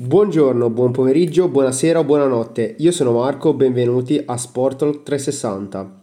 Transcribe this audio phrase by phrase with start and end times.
[0.00, 2.76] Buongiorno, buon pomeriggio, buonasera o buonanotte.
[2.78, 6.02] Io sono Marco, benvenuti a Sportalk 360.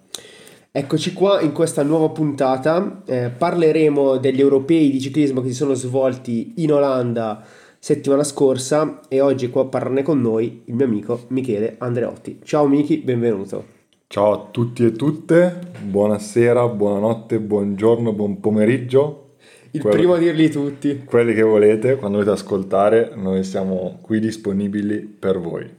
[0.70, 3.04] Eccoci qua in questa nuova puntata.
[3.06, 7.42] Eh, parleremo degli europei di ciclismo che si sono svolti in Olanda
[7.80, 12.40] settimana scorsa e oggi qua a parlarne con noi il mio amico Michele Andreotti.
[12.44, 13.64] Ciao Miki, benvenuto.
[14.08, 19.25] Ciao a tutti e tutte, buonasera, buonanotte, buongiorno, buon pomeriggio
[19.76, 21.04] il quello, primo a dirli tutti.
[21.06, 25.70] Quelli che volete, quando volete ascoltare, noi siamo qui disponibili per voi.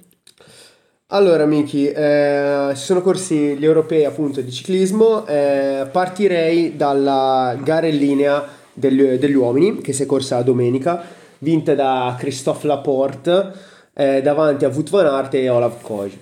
[1.09, 5.27] Allora, Miki, eh, si sono corsi gli europei appunto di ciclismo.
[5.27, 11.03] Eh, partirei dalla gara in linea degli, degli, uomini, che si è corsa domenica,
[11.39, 13.53] vinta da Christophe Laporte
[13.95, 16.13] eh, davanti a Wout van Aert e Olaf Koch.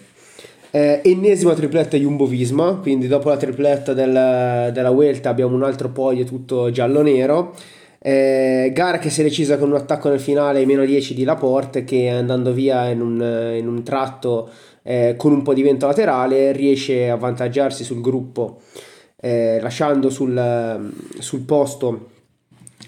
[0.75, 5.91] Eh, ennesima tripletta Jumbo Visma, quindi dopo la tripletta del, della Vuelta abbiamo un altro
[5.91, 7.55] podio tutto giallo-nero.
[8.01, 11.85] Eh, gara che si è decisa con un attacco nel finale meno 10 di Laporte
[11.85, 14.51] che andando via in un, in un tratto
[14.83, 18.63] eh, con un po' di vento laterale riesce a avvantaggiarsi sul gruppo
[19.21, 22.09] eh, lasciando sul, sul posto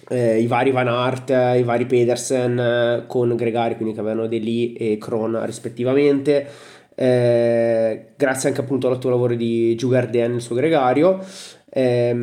[0.08, 4.72] eh, i vari Van Aert, i vari Pedersen eh, con Gregari, quindi che avevano Deli
[4.74, 11.22] e Kron rispettivamente eh, grazie anche appunto al tuo lavoro di Giugardien, il suo gregario.
[11.68, 12.16] Eh,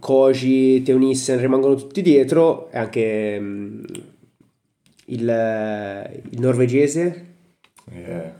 [0.00, 3.80] Koji, Teunissen rimangono tutti dietro e anche um,
[5.06, 7.26] il, il, norvegese
[7.92, 8.34] yeah.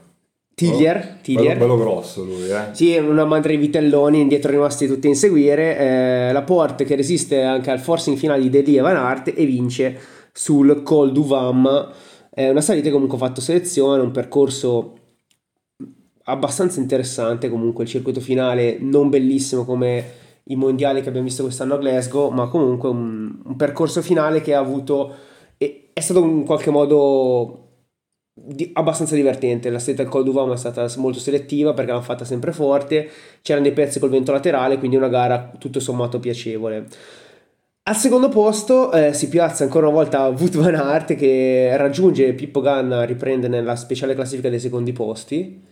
[0.54, 1.18] Tillier.
[1.24, 2.70] Bello, bello, grosso lui, eh?
[2.72, 5.78] Sì, una madre di vitelloni, indietro rimasti tutti a inseguire.
[5.78, 9.46] Eh, la Porte che resiste anche al forcing finale di Deli e Van Aert e
[9.46, 9.96] vince
[10.32, 11.92] sul Col du Vam.
[12.28, 14.97] È una salita che comunque ha fatto selezione, un percorso
[16.28, 21.74] abbastanza interessante comunque il circuito finale, non bellissimo come i mondiali che abbiamo visto quest'anno
[21.74, 25.14] a Glasgow, ma comunque un, un percorso finale che ha avuto,
[25.56, 27.68] è, è stato in qualche modo
[28.34, 29.70] di, abbastanza divertente.
[29.70, 33.08] La stretta del Col d'Uvam è stata molto selettiva perché l'hanno fatta sempre forte,
[33.42, 36.86] c'erano dei pezzi col vento laterale, quindi una gara tutto sommato piacevole.
[37.84, 42.60] Al secondo posto eh, si piazza ancora una volta Wout van Aert che raggiunge Pippo
[42.60, 45.67] Ganna, riprende nella speciale classifica dei secondi posti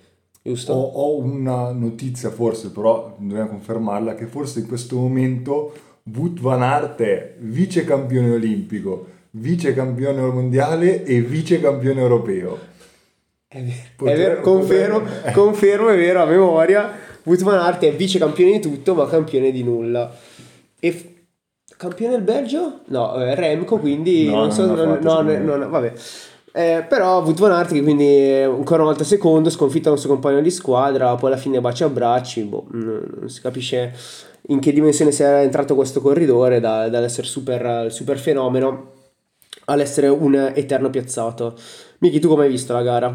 [0.47, 0.73] Giusto.
[0.75, 5.73] Ho, ho, una notizia forse, però dobbiamo confermarla, che forse in questo momento
[6.15, 12.59] Wout van Aert è vice campione olimpico, vice campione mondiale e vice campione europeo.
[13.49, 15.33] È vero, Poter, è vero confermo, poter...
[15.33, 16.93] confermo, è vero, a memoria.
[17.25, 20.15] Wout van Aert è vice campione di tutto, ma campione di nulla.
[20.79, 21.09] E f-
[21.77, 22.83] campione del Belgio?
[22.87, 25.93] No, eh, Remco, quindi no, non so, non, no, no, no, vabbè.
[26.57, 30.41] Eh, però avuto Van Aert che quindi ancora una volta secondo, sconfitta il suo compagno
[30.41, 33.93] di squadra, poi alla fine bacia a bracci, boh, non si capisce
[34.47, 38.93] in che dimensione sia entrato questo corridore da, dall'essere super, super fenomeno
[39.67, 41.59] all'essere un eterno piazzato.
[41.99, 43.15] Miki, tu come hai visto la gara?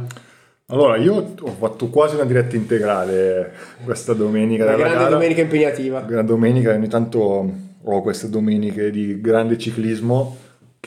[0.68, 3.54] Allora, io ho fatto quasi una diretta integrale
[3.84, 4.66] questa domenica.
[4.66, 5.10] Una grande gara.
[5.10, 6.06] domenica impegnativa.
[6.08, 7.52] Una domenica, ogni tanto
[7.84, 10.38] ho queste domeniche di grande ciclismo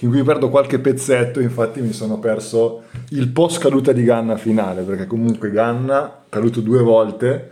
[0.01, 4.83] in cui perdo qualche pezzetto, infatti mi sono perso il post caduta di Ganna finale,
[4.83, 7.51] perché comunque Ganna ha caduto due volte,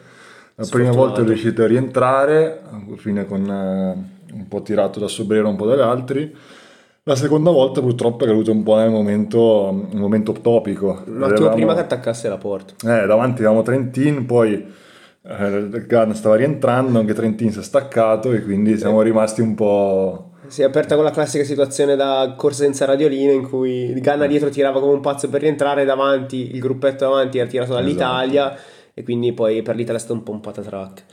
[0.57, 5.09] la prima volta è riuscito a rientrare, alla fine con eh, un po' tirato da
[5.09, 6.35] Sobrero, un po' dagli altri,
[7.05, 11.03] la seconda volta purtroppo è caduto un po' nel momento, momento topico.
[11.07, 12.75] Un attimo prima che attaccasse la porta.
[12.75, 14.65] Eh, davanti avevamo Trentin, poi
[15.23, 20.32] eh, Ganna stava rientrando, anche Trentin si è staccato e quindi siamo rimasti un po'
[20.49, 24.81] si è aperta quella classica situazione da corsa senza radiolino in cui Ganna dietro tirava
[24.81, 28.69] come un pazzo per rientrare davanti, il gruppetto davanti era tirato dall'Italia esatto.
[28.95, 31.05] e quindi poi per l'Italia è stato un po' un patatrack.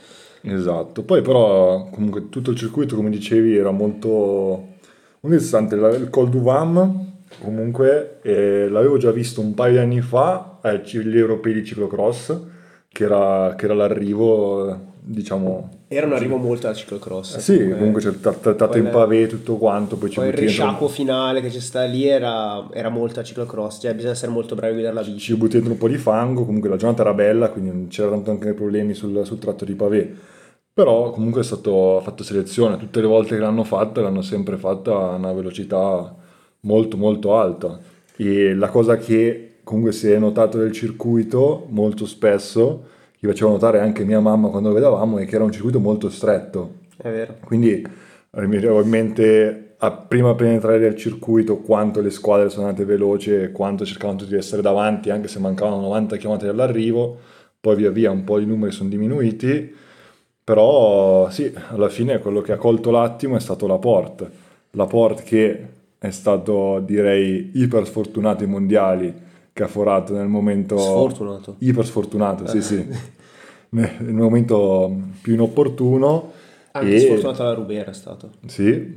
[0.42, 4.68] Esatto, poi però comunque tutto il circuito come dicevi era molto,
[5.20, 7.08] interessante, il Col du Vam
[7.40, 12.36] comunque eh, l'avevo già visto un paio di anni fa agli europei di ciclocross
[12.88, 15.78] che era, che era l'arrivo diciamo...
[15.92, 17.34] Era un arrivo molto al ciclocross.
[17.34, 21.40] Eh sì, comunque, comunque c'è trattato in pavé tutto quanto, poi, poi il risciacquo finale
[21.40, 24.74] che c'è sta lì era, era molto al ciclocross, cioè bisogna essere molto bravi a
[24.74, 25.18] guidare la bici.
[25.18, 28.14] Ci butti dentro un po' di fango, comunque la giornata era bella, quindi non c'erano
[28.14, 30.14] tanto anche problemi sul, sul tratto di pavé.
[30.72, 34.92] Però comunque è stato fatto selezione, tutte le volte che l'hanno fatta l'hanno sempre fatta
[34.92, 36.14] a una velocità
[36.60, 37.80] molto molto alta.
[38.14, 42.84] E la cosa che comunque si è notato del circuito molto spesso
[43.20, 46.08] che faceva notare anche mia mamma quando lo vedevamo è che era un circuito molto
[46.08, 46.78] stretto.
[46.96, 47.36] È vero.
[47.44, 47.86] Quindi
[48.32, 52.84] eh, mi avevo in mente a prima penetrare nel circuito quanto le squadre sono andate
[52.84, 57.18] veloci quanto cercavano di essere davanti anche se mancavano 90 km dall'arrivo,
[57.58, 59.74] poi via via un po' i numeri sono diminuiti,
[60.44, 63.78] però sì, alla fine quello che ha colto l'attimo è stato la
[64.72, 65.66] Laporte che
[65.98, 69.14] è stato direi iper sfortunato ai mondiali
[69.52, 70.78] che ha forato nel momento...
[70.78, 71.56] Sfortunato.
[71.58, 72.86] Iper sfortunato, sì sì.
[73.70, 76.32] nel momento più inopportuno.
[76.72, 78.30] Anche e- sfortunato la Rubera è stato.
[78.46, 78.96] Sì,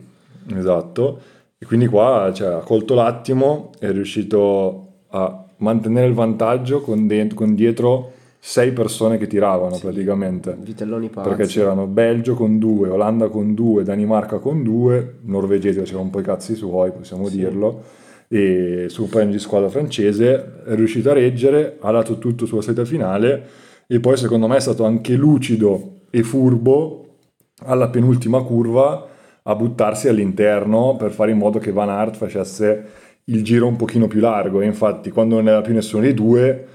[0.56, 1.20] esatto.
[1.58, 7.34] E quindi qua cioè, ha colto l'attimo, è riuscito a mantenere il vantaggio con, dent-
[7.34, 8.12] con dietro
[8.46, 10.58] sei persone che tiravano praticamente.
[10.60, 11.30] Vitelloni pazzi.
[11.30, 16.20] Perché c'erano Belgio con due, Olanda con due, Danimarca con due, norvegesi c'erano un po'
[16.20, 21.78] i cazzi suoi, possiamo dirlo, e sul premio di squadra francese è riuscito a reggere,
[21.80, 23.48] ha dato tutto sulla salita finale
[23.88, 27.18] e poi secondo me è stato anche lucido e furbo
[27.66, 29.08] alla penultima curva
[29.44, 32.86] a buttarsi all'interno per fare in modo che Van Aert facesse
[33.26, 36.68] il giro un pochino più largo e infatti quando non era più nessuno dei due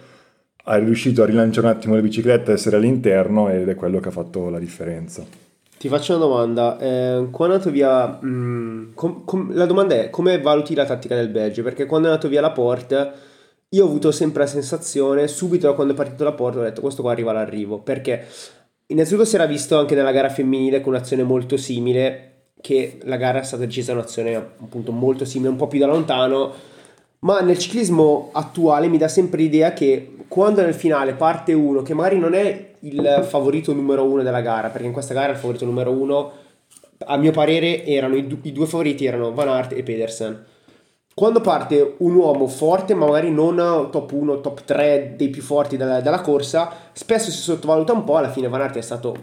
[0.64, 4.12] è riuscito a rilanciare un attimo la bicicletta, essere all'interno ed è quello che ha
[4.12, 5.47] fatto la differenza.
[5.78, 6.76] Ti faccio una domanda.
[6.78, 8.06] Eh, quando è andato via.
[8.20, 11.62] mh, com- com- la domanda è come valuti la tattica del Belgio?
[11.62, 13.12] Perché quando è andato via Laporte,
[13.68, 17.02] io ho avuto sempre la sensazione, subito da quando è partito Laporte, ho detto questo
[17.02, 17.80] qua arriva all'arrivo.
[17.80, 18.26] Perché
[18.86, 22.24] innanzitutto si era visto anche nella gara femminile con un'azione molto simile,
[22.60, 26.52] che la gara è stata decisa un'azione appunto molto simile, un po' più da lontano.
[27.20, 31.94] Ma nel ciclismo attuale mi dà sempre l'idea che quando nel finale parte uno che
[31.94, 35.64] magari non è il favorito numero uno della gara, perché in questa gara il favorito
[35.64, 36.30] numero uno,
[37.06, 40.44] a mio parere, erano i, du- i due favoriti erano Van Aert e Pedersen.
[41.12, 45.76] Quando parte un uomo forte, ma magari non top 1, top 3 dei più forti
[45.76, 48.16] della, della corsa, spesso si sottovaluta un po'.
[48.16, 49.16] Alla fine Van Aert è stato,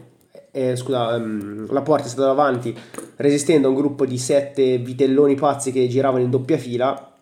[0.52, 2.78] eh, scusa, ehm, la porta è stata davanti,
[3.16, 7.15] resistendo a un gruppo di sette vitelloni pazzi che giravano in doppia fila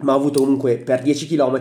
[0.00, 1.60] ma ha avuto comunque per 10 km,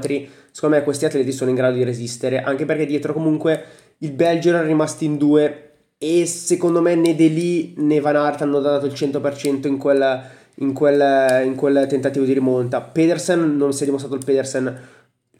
[0.51, 3.63] secondo me questi atleti sono in grado di resistere, anche perché dietro comunque
[3.99, 8.41] il Belgio era rimasto in due e secondo me né De Lee né Van Aert
[8.41, 10.21] hanno dato il 100% in quel,
[10.55, 12.81] in quel, in quel tentativo di rimonta.
[12.81, 14.79] Pedersen non si è dimostrato il Pedersen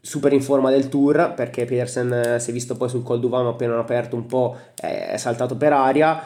[0.00, 3.50] super in forma del tour perché Pedersen eh, si è visto poi sul Col d'Uvamo
[3.50, 6.22] appena aperto un po' eh, è saltato per aria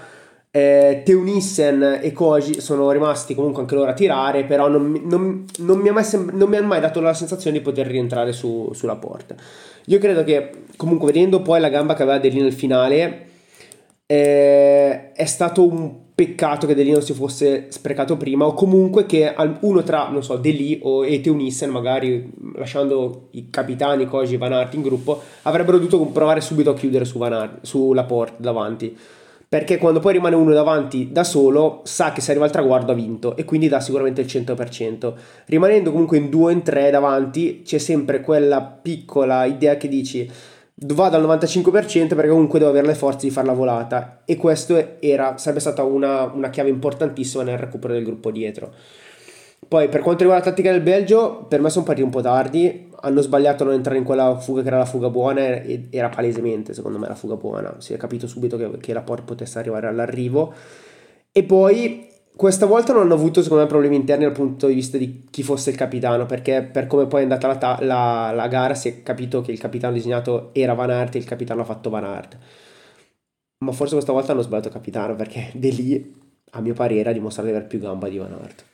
[0.52, 5.78] eh, Teunissen e Koji sono rimasti comunque anche loro a tirare, però non, non- non
[5.78, 8.70] mi ha mai sem- non mi ha mai dato la sensazione di poter rientrare su-
[8.74, 9.34] sulla porta.
[9.86, 13.26] Io credo che comunque vedendo poi la gamba che aveva Delì nel finale,
[14.06, 19.32] eh, è stato un peccato che Delì non si fosse sprecato prima, o comunque che
[19.60, 24.74] uno tra, non so, Delì o Teunissen, magari lasciando i capitani Koji e Van Aert
[24.74, 28.94] in gruppo, avrebbero dovuto provare subito a chiudere su Van Aert, sulla porta davanti
[29.50, 32.94] perché quando poi rimane uno davanti da solo sa che se arriva al traguardo ha
[32.94, 35.12] vinto e quindi dà sicuramente il 100%.
[35.46, 40.30] Rimanendo comunque in due o in tre davanti c'è sempre quella piccola idea che dici
[40.82, 45.00] vado al 95% perché comunque devo avere le forze di fare la volata e questo
[45.00, 48.72] era, sarebbe stata una, una chiave importantissima nel recupero del gruppo dietro.
[49.66, 52.88] Poi per quanto riguarda la tattica del Belgio, per me sono partiti un po' tardi,
[53.00, 56.08] hanno sbagliato a non entrare in quella fuga che era la fuga buona e era
[56.08, 59.58] palesemente secondo me la fuga buona, si è capito subito che, che la Porte potesse
[59.58, 60.52] arrivare all'arrivo.
[61.32, 64.96] E poi questa volta non hanno avuto secondo me problemi interni dal punto di vista
[64.98, 68.48] di chi fosse il capitano perché per come poi è andata la, ta- la- la
[68.48, 71.64] gara si è capito che il capitano disegnato era Van Aert e il capitano ha
[71.64, 72.38] fatto Van Aert.
[73.64, 76.14] Ma forse questa volta hanno sbagliato capitano perché De lì
[76.52, 78.64] a mio parere ha dimostrato di avere più gamba di Van Aert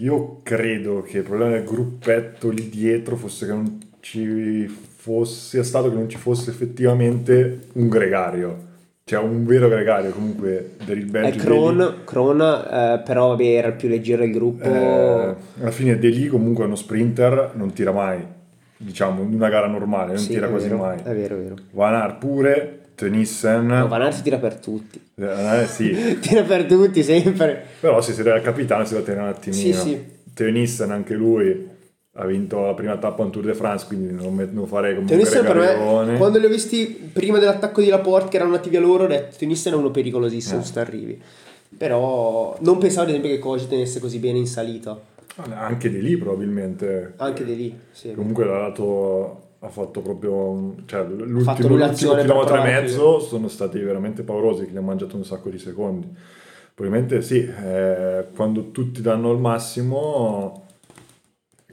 [0.00, 5.62] Io credo che il problema del gruppetto lì dietro fosse che non ci fosse, sia
[5.62, 8.56] stato che non ci fosse effettivamente un gregario,
[9.04, 11.44] cioè un vero gregario comunque del è Belgio.
[11.44, 16.08] Kron, Kron eh, però vabbè, era il più leggero del gruppo Eh, alla fine De
[16.08, 18.18] Lee comunque è uno sprinter, non tira mai,
[18.76, 20.98] diciamo, in una gara normale, non Sì, tira quasi vero, mai.
[21.04, 25.66] è vero è vero Van Aert pure, Tenissen, No, Van Aert tira per tutti eh,
[25.66, 29.28] sì, tira per tutti sempre però se si era il capitano si deve tenere un
[29.30, 29.62] attimino.
[29.62, 30.04] Sì, sì.
[30.34, 31.68] Tenissen anche lui
[32.16, 35.02] ha vinto la prima tappa in Tour de France, quindi non, met- non farei come
[35.06, 38.76] un Tenissen per me, quando li ho visti prima dell'attacco di Laporte che erano nativi
[38.76, 40.64] a loro, ho detto Tenissen è uno pericolosissimo Eh.
[40.64, 41.20] se arrivi.
[41.76, 44.96] Però non pensavo ad esempio che Koji tenesse così bene in salita.
[45.54, 47.14] Anche di lì probabilmente.
[47.16, 48.12] Anche di lì, sì.
[48.12, 54.22] Comunque l'ha dato, ha fatto proprio, cioè l'ultimo, l'ultimo chilometro e mezzo sono stati veramente
[54.22, 56.06] paurosi, che gli hanno mangiato un sacco di secondi.
[56.74, 60.66] Probabilmente sì, eh, quando tutti danno il massimo,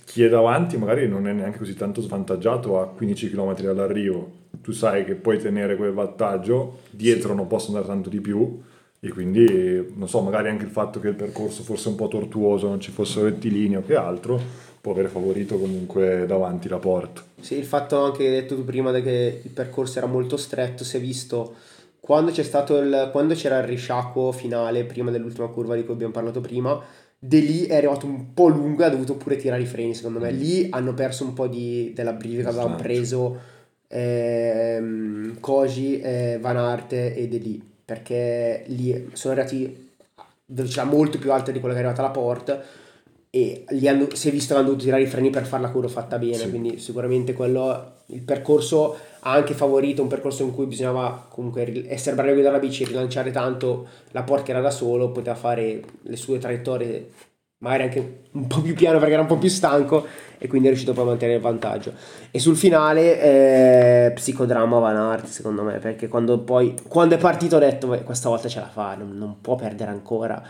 [0.05, 4.39] chi è davanti magari non è neanche così tanto svantaggiato a 15 km dall'arrivo.
[4.61, 8.61] Tu sai che puoi tenere quel vantaggio, dietro non posso andare tanto di più
[9.03, 12.67] e quindi non so, magari anche il fatto che il percorso fosse un po' tortuoso,
[12.67, 14.39] non ci fosse rettilineo che altro,
[14.81, 17.23] può aver favorito comunque davanti la porta.
[17.39, 20.83] Sì, il fatto anche che hai detto tu prima che il percorso era molto stretto,
[20.83, 21.55] si è visto
[21.99, 26.11] quando c'è stato il, quando c'era il risciacquo finale prima dell'ultima curva di cui abbiamo
[26.11, 26.83] parlato prima,
[27.23, 30.17] De lì è arrivato un po' lungo e ha dovuto pure tirare i freni, secondo
[30.17, 30.31] me.
[30.31, 33.39] Lì hanno perso un po' di, della brivida che avevano preso
[33.87, 41.19] ehm, Koji, eh, Van Arte e De lì, perché lì sono arrivati a velocità molto
[41.19, 42.63] più alte di quella che è arrivata la Port
[43.33, 45.87] e hanno- si è visto che hanno dovuto tirare i freni per fare la curva
[45.87, 46.49] fatta bene, Sì.
[46.49, 52.13] quindi sicuramente quello, il percorso ha anche favorito un percorso in cui bisognava comunque essere
[52.15, 55.81] bravi a guidare la bici, rilanciare tanto la Port che era da solo, poteva fare
[56.01, 57.09] le sue traiettorie
[57.59, 60.03] magari anche un po' più piano perché era un po' più stanco
[60.39, 61.93] e quindi è riuscito poi a mantenere il vantaggio.
[62.31, 63.21] E sul finale
[64.07, 68.01] eh, psicodramma Van Aert secondo me perché quando poi quando è partito ho detto "Beh,
[68.03, 70.43] questa volta ce la fa, non, non può perdere ancora.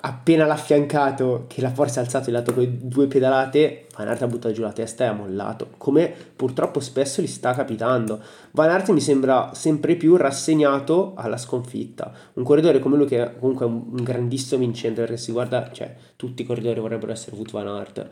[0.00, 4.22] Appena l'ha affiancato che la forza ha alzato il lato con due pedalate, Van Aert
[4.22, 8.20] ha buttato giù la testa e ha mollato, come purtroppo spesso gli sta capitando.
[8.52, 12.12] Van Aert mi sembra sempre più rassegnato alla sconfitta.
[12.34, 15.94] Un corridore come lui che è comunque un un grandissimo vincente perché si guarda, cioè
[16.16, 18.08] tutti i corridori vorrebbero essere Wout Van Aert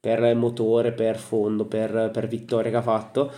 [0.00, 3.30] per motore, per fondo, per, per vittorie che ha fatto,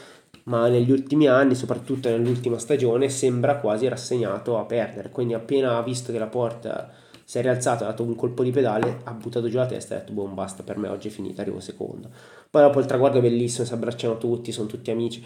[0.45, 5.11] ma negli ultimi anni, soprattutto nell'ultima stagione, sembra quasi rassegnato a perdere.
[5.11, 6.91] Quindi appena ha visto che la porta
[7.31, 9.97] si è rialzato, ha dato un colpo di pedale, ha buttato giù la testa e
[9.99, 12.11] ha detto, boh, basta, per me oggi è finita, arrivo secondo.
[12.51, 15.25] Poi dopo il traguardo è bellissimo, si abbracciano tutti, sono tutti amici.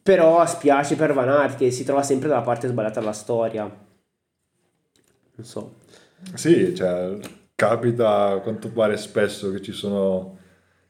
[0.00, 3.62] Però spiace per Van Aert che si trova sempre dalla parte sbagliata della storia.
[3.64, 5.78] Non so.
[6.34, 7.18] Sì, cioè,
[7.56, 10.38] capita a quanto pare spesso che ci sono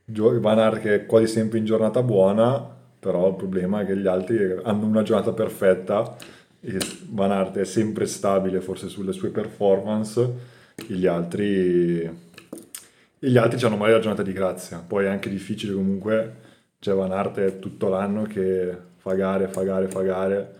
[0.04, 4.06] Van Aert che è quasi sempre in giornata buona, però il problema è che gli
[4.06, 6.16] altri hanno una giornata perfetta
[6.60, 10.58] e Van Aert è sempre stabile forse sulle sue performance.
[10.76, 12.12] E gli altri, e
[13.18, 14.78] gli altri hanno magari la giornata di grazia.
[14.78, 16.34] Poi è anche difficile comunque,
[16.78, 20.54] cioè Van Aert tutto l'anno che fa gare, fa gare, fa gare.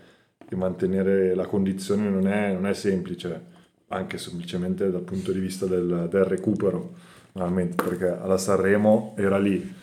[0.49, 3.49] E mantenere la condizione non è, non è semplice
[3.91, 6.93] anche semplicemente dal punto di vista del, del recupero,
[7.33, 9.73] perché alla Sanremo era lì,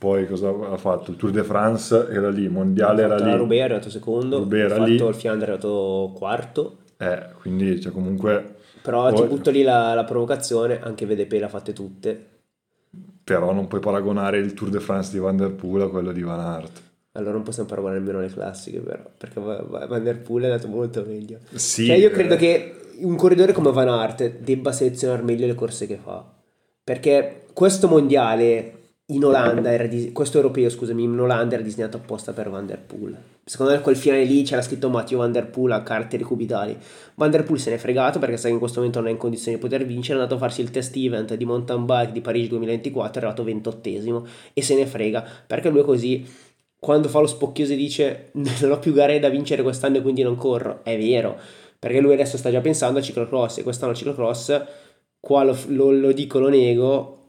[0.00, 1.10] poi cosa ha fatto?
[1.10, 4.60] Il Tour de France era lì, il Mondiale era lì, Roubaix è arrivato secondo, Roubaix
[4.64, 4.96] era fatto lì.
[5.08, 6.78] il Fiandre è arrivato quarto.
[6.96, 11.48] eh, quindi cioè, comunque, Però ti Poi- butto lì la, la provocazione, anche VDP l'ha
[11.48, 12.26] fatte tutte.
[13.22, 16.22] però non puoi paragonare il Tour de France di Van der Poel a quello di
[16.22, 16.80] Van Aert.
[17.12, 20.46] Allora non possiamo paragonare nemmeno le classiche, però, perché Va- Va- Van der Poel è
[20.50, 21.38] andato molto meglio.
[21.52, 25.54] Sì, Cioè, io credo eh, che un corridore come Van Aert debba selezionare meglio le
[25.54, 26.24] corse che fa.
[26.82, 28.78] Perché questo mondiale
[29.10, 32.78] in Olanda era dis- questo europeo, scusami, in Olanda era disegnato apposta per Van der
[32.78, 33.16] Poel.
[33.44, 36.76] Secondo me quel finale lì c'era scritto Matteo Van der Poel a caratteri cubitali.
[37.14, 39.18] Van der Poel se n'è fregato perché sa che in questo momento non è in
[39.18, 42.20] condizione di poter vincere, è andato a farsi il test event di mountain bike di
[42.20, 43.88] Parigi 2024, è arrivato 28
[44.52, 46.26] e se ne frega perché lui è così
[46.78, 50.22] quando fa lo spocchioso e dice non ho più gare da vincere quest'anno e quindi
[50.22, 51.36] non corro, è vero,
[51.78, 54.62] perché lui adesso sta già pensando a ciclocross e quest'anno ciclocross,
[55.20, 57.19] qua lo, lo- lo dico, lo nego,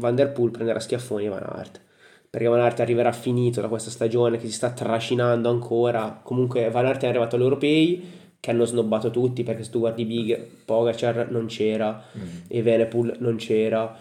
[0.00, 1.80] Van der Poel prenderà schiaffoni Van Aert,
[2.28, 6.86] perché Van Aert arriverà finito da questa stagione che si sta trascinando ancora, comunque Van
[6.86, 11.30] Aert è arrivato agli europei che hanno snobbato tutti, perché se tu guardi Big, Pogacar
[11.30, 13.94] non c'era, mm, e Venepool non c'era.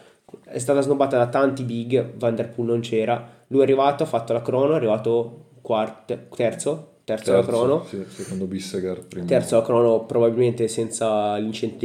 [0.45, 3.27] È stata snobbata da tanti big, Van der Poel non c'era.
[3.47, 7.83] Lui è arrivato, ha fatto la crono, è arrivato quarto, terzo, terzo, alla crono.
[7.85, 9.25] Sì, secondo Bisseger prima.
[9.25, 11.35] Terzo alla crono, probabilmente senza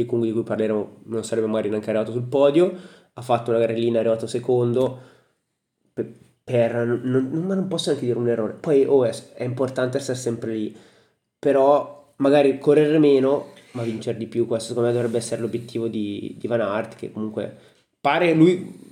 [0.05, 2.71] Kung di cui parleremo, non sarebbe mai neanche arrivato sul podio.
[3.17, 4.99] Ha fatto una garellina, è arrivato secondo.
[5.93, 6.11] Per,
[6.43, 8.53] per- non, non- ma non posso neanche dire un errore.
[8.53, 10.75] Poi oh, è, è importante essere sempre lì,
[11.39, 14.45] però magari correre meno, ma vincere di più.
[14.47, 17.55] Questo secondo me dovrebbe essere l'obiettivo di, di Van Aert, che comunque
[17.99, 18.83] pare lui.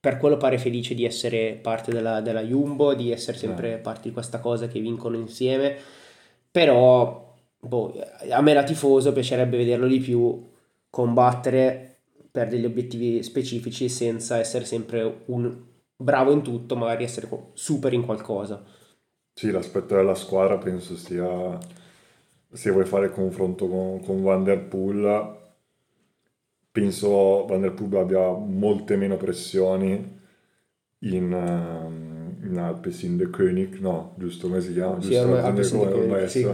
[0.00, 4.14] Per quello pare felice di essere parte della, della Jumbo, di essere sempre parte di
[4.14, 5.76] questa cosa che vincono insieme.
[6.50, 7.94] Però boh,
[8.30, 10.46] a me da tifoso piacerebbe vederlo di più
[10.88, 11.97] combattere
[12.38, 15.56] per degli obiettivi specifici senza essere sempre un
[15.96, 18.62] bravo in tutto, magari essere super in qualcosa.
[19.34, 21.58] Sì, l'aspetto della squadra penso sia,
[22.52, 25.36] se vuoi fare il confronto con, con Van der Poel,
[26.70, 30.16] penso Van der Poel abbia molte meno pressioni
[31.00, 35.00] in, ehm, in Alpecin de König, no, giusto come si chiama?
[35.00, 36.48] Sì, ormai- de come- König, sì.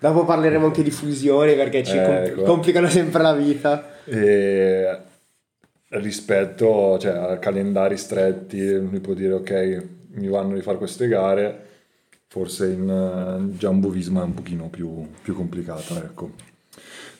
[0.00, 2.42] Dopo parleremo anche di fusioni perché ci Eh, ecco.
[2.42, 4.02] complicano sempre la vita.
[4.06, 5.08] E
[5.90, 11.66] rispetto cioè, a calendari stretti, lui può dire ok, mi vanno di fare queste gare,
[12.26, 16.32] forse in eh, Jumbo Visma è un pochino più, più complicata, ecco.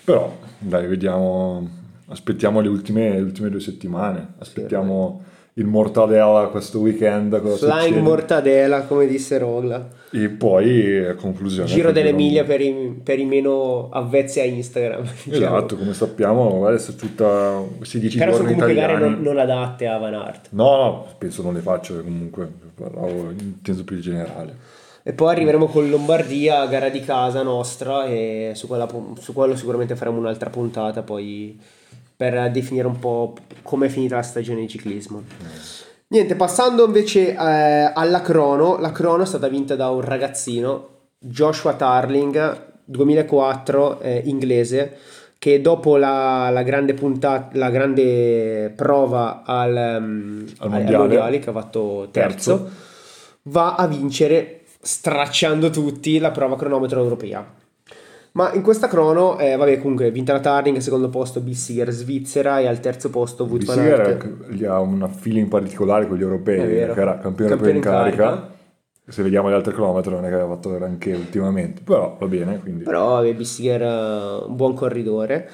[0.04, 1.68] Però dai, vediamo,
[2.06, 7.40] aspettiamo le ultime, le ultime due settimane, aspettiamo il Mortadella questo weekend.
[7.56, 9.88] Flying Mortadella, come disse Rogla.
[10.12, 11.68] E poi, a conclusione...
[11.68, 15.02] Giro dell'Emilia per i, per i meno avvezzi a Instagram.
[15.24, 15.56] Diciamo.
[15.56, 18.98] Esatto, come sappiamo, adesso tutta questi 10 Però sono comunque italiani...
[19.00, 20.48] gare non, non adatte a Van Aert.
[20.50, 24.78] No, no, penso non le faccio comunque, parlavo in senso più generale.
[25.02, 28.88] E poi arriveremo con Lombardia, gara di casa nostra, e su, quella,
[29.18, 31.58] su quello sicuramente faremo un'altra puntata poi
[32.20, 35.22] per definire un po' come è finita la stagione di ciclismo.
[36.08, 37.36] Niente, passando invece eh,
[37.94, 44.98] alla crono, la crono è stata vinta da un ragazzino, Joshua Tarling, 2004, eh, inglese,
[45.38, 50.96] che dopo la, la, grande puntata, la grande prova al, um, al mondiale.
[50.98, 52.70] mondiale, che ha fatto terzo, terzo,
[53.44, 57.59] va a vincere stracciando tutti la prova cronometro europea.
[58.32, 62.66] Ma in questa crono, eh, vabbè, comunque, vinta la Tarling, secondo posto Bissiger Svizzera e
[62.66, 64.50] al terzo posto Aert.
[64.50, 68.24] gli ha una in particolare con gli europei, che era campione, campione in carica.
[68.24, 68.58] carica.
[69.08, 72.60] Se vediamo gli altri cronometri non è che aveva fatto granché ultimamente, però va bene.
[72.60, 72.84] Quindi.
[72.84, 75.50] Però vabbè, Bissiger uh, un buon corridore.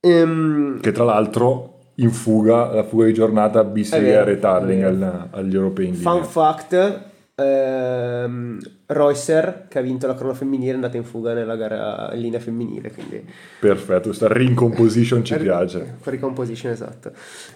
[0.00, 0.80] Ehm...
[0.80, 5.94] Che tra l'altro in fuga, la fuga di giornata Bissiger e Tarling agli europei in
[5.94, 11.56] Fun fact, ehm, Reusser che ha vinto la crono femminile è andata in fuga nella
[11.56, 13.24] gara in linea femminile quindi...
[13.58, 15.96] perfetto questa recomposition ci piace.
[16.04, 17.10] recomposition esatto.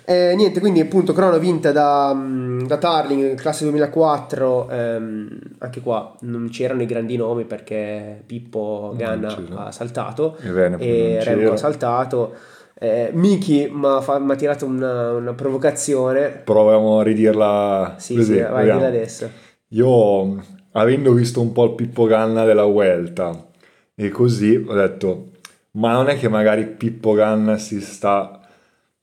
[0.04, 6.14] Eh, niente quindi appunto crono vinta da, mm, da Tarling classe 2004 ehm, anche qua
[6.20, 10.38] non c'erano i grandi nomi perché Pippo Ganna ha saltato
[10.78, 12.34] e, e Remco ha saltato.
[12.80, 16.42] Eh, Miki mi ha tirato una, una, provocazione.
[16.44, 22.04] Proviamo a ridirla sì, così, sì vai adesso io, avendo visto un po' il Pippo
[22.06, 23.46] Ganna della Vuelta
[23.94, 25.30] e così, ho detto,
[25.72, 28.40] ma non è che magari Pippo Ganna si sta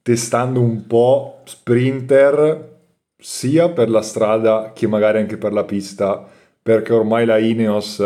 [0.01, 2.73] testando un po' sprinter
[3.17, 6.25] sia per la strada che magari anche per la pista,
[6.61, 8.03] perché ormai la Ineos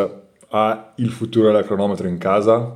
[0.49, 2.75] ha il futuro della cronometro in casa?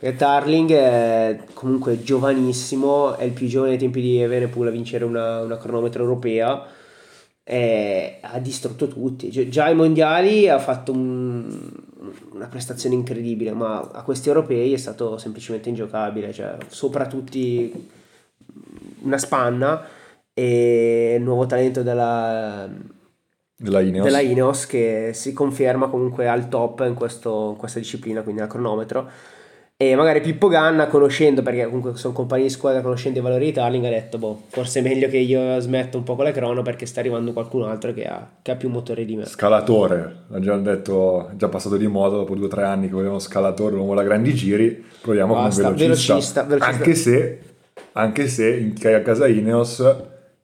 [0.00, 5.04] E Tarling è comunque giovanissimo, è il più giovane ai tempi di Evenepoel a vincere
[5.04, 6.76] una, una cronometro europea
[7.50, 9.30] eh, ha distrutto tutti.
[9.48, 11.72] Già ai mondiali ha fatto un,
[12.32, 16.30] una prestazione incredibile, ma a questi europei è stato semplicemente ingiocabile.
[16.30, 17.88] Cioè, sopra tutti
[19.00, 19.82] una spanna
[20.34, 22.68] e il nuovo talento della,
[23.56, 24.04] della Ineos.
[24.04, 24.66] della Ineos.
[24.66, 29.10] che si conferma comunque al top in, questo, in questa disciplina, quindi al cronometro
[29.80, 33.52] e magari Pippo Ganna, conoscendo, perché comunque sono compagni di squadra, conoscendo i valori di
[33.52, 36.62] Tarling, ha detto, boh, forse è meglio che io smetta un po' con la crono
[36.62, 39.24] perché sta arrivando qualcun altro che ha, che ha più motore di me.
[39.26, 42.94] Scalatore, ha già detto, è già passato di moda dopo due o tre anni che
[42.94, 46.12] volevano scalatore, l'uomo da grandi giri, proviamo Basta, con un velocista.
[46.12, 46.76] velocista, velocista.
[46.76, 47.38] Anche se,
[47.92, 49.96] anche se in a casa Ineos,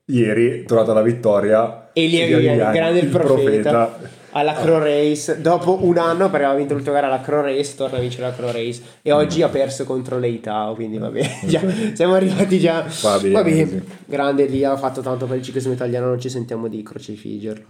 [0.05, 3.71] ieri, trovata la vittoria, Elia Viviani, grande il profeta.
[3.71, 5.41] profeta alla Crow Race.
[5.41, 8.35] Dopo un anno perché aveva vinto l'ultima gara alla Crow Race torna a vincere la
[8.35, 8.81] Crow Race.
[9.03, 11.41] E oggi ha perso contro l'Eitao quindi va bene.
[11.47, 11.61] Già,
[11.95, 12.87] siamo arrivati già.
[13.03, 13.85] Va bene, va bene.
[14.05, 17.65] grande lì ha fatto tanto per il ciclismo italiano non ci sentiamo di crocifiggerlo.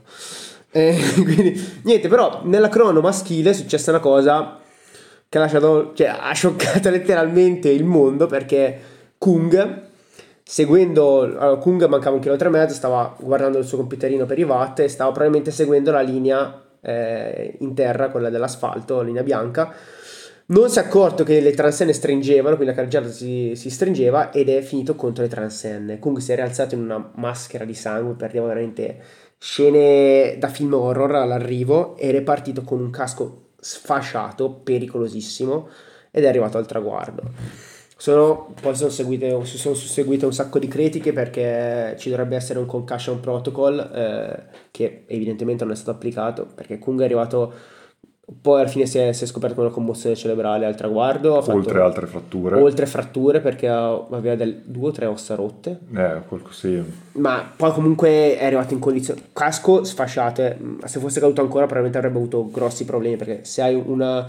[0.71, 4.59] Eh, quindi niente però nella crono maschile è successa una cosa
[5.29, 8.81] che ha lasciato cioè ha scioccato letteralmente il mondo perché
[9.19, 9.84] Kung
[10.45, 14.43] seguendo allora, Kung mancava un chilometro e mezzo stava guardando il suo computerino per i
[14.43, 19.75] watt e stava probabilmente seguendo la linea eh, in terra quella dell'asfalto linea bianca.
[20.47, 24.51] Non si è accorto che le transenne stringevano quindi la carreggiata si, si, stringeva ed
[24.51, 25.99] è finito contro le transenne.
[25.99, 29.01] Kung si è rialzato in una maschera di sangue perdeva veramente
[29.39, 35.69] scene da film horror all'arrivo ed è partito con un casco sfasciato pericolosissimo
[36.11, 37.23] ed è arrivato al traguardo
[38.05, 42.59] sono, poi sono seguite, si sono susseguite un sacco di critiche perché ci dovrebbe essere
[42.59, 47.53] un concussion protocol eh, che evidentemente non è stato applicato perché Kung è arrivato
[48.43, 51.81] poi alla fine si è, si è scoperto una commozione cerebrale al traguardo fatto, oltre
[51.81, 56.83] altre fratture oltre fratture perché aveva del, due o tre ossa rotte eh, sì.
[57.13, 62.19] ma poi comunque è arrivato in condizioni casco sfasciate se fosse caduto ancora probabilmente avrebbe
[62.19, 64.27] avuto grossi problemi perché se hai una,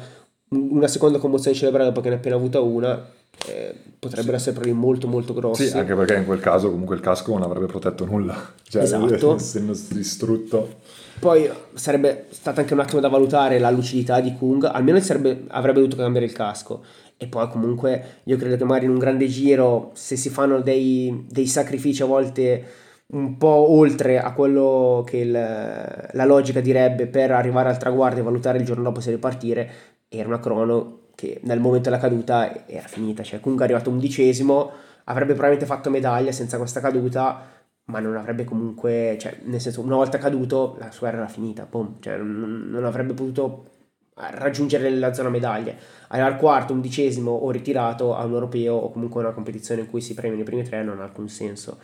[0.49, 3.13] una seconda commozione cerebrale dopo che ne hai appena avuta una
[3.47, 5.67] eh, potrebbero essere problemi molto molto grossi.
[5.67, 9.36] Sì, anche perché in quel caso comunque il casco non avrebbe protetto nulla, cioè esatto.
[9.36, 10.77] essendo distrutto.
[11.19, 15.79] Poi sarebbe stato anche un attimo da valutare la lucidità di Kung, almeno sarebbe, avrebbe
[15.79, 16.84] dovuto cambiare il casco.
[17.17, 21.25] E poi comunque io credo che magari in un grande giro, se si fanno dei,
[21.29, 22.63] dei sacrifici a volte
[23.08, 28.23] un po' oltre a quello che il, la logica direbbe per arrivare al traguardo e
[28.23, 29.71] valutare il giorno dopo se ripartire,
[30.10, 34.72] era una crono che nel momento della caduta era finita, cioè comunque è arrivato undicesimo,
[35.06, 37.54] avrebbe probabilmente fatto medaglia senza questa caduta,
[37.86, 41.98] ma non avrebbe comunque, cioè, nel senso, una volta caduto, la sua era finita, boom,
[42.00, 43.70] cioè, non, non avrebbe potuto
[44.15, 45.78] raggiungere la zona medaglie.
[46.10, 50.13] Arrivare quarto, undicesimo o ritirato a un europeo o comunque una competizione in cui si
[50.13, 51.80] premiano i primi tre non ha alcun senso.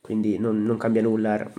[0.00, 1.50] Quindi non, non cambia nulla.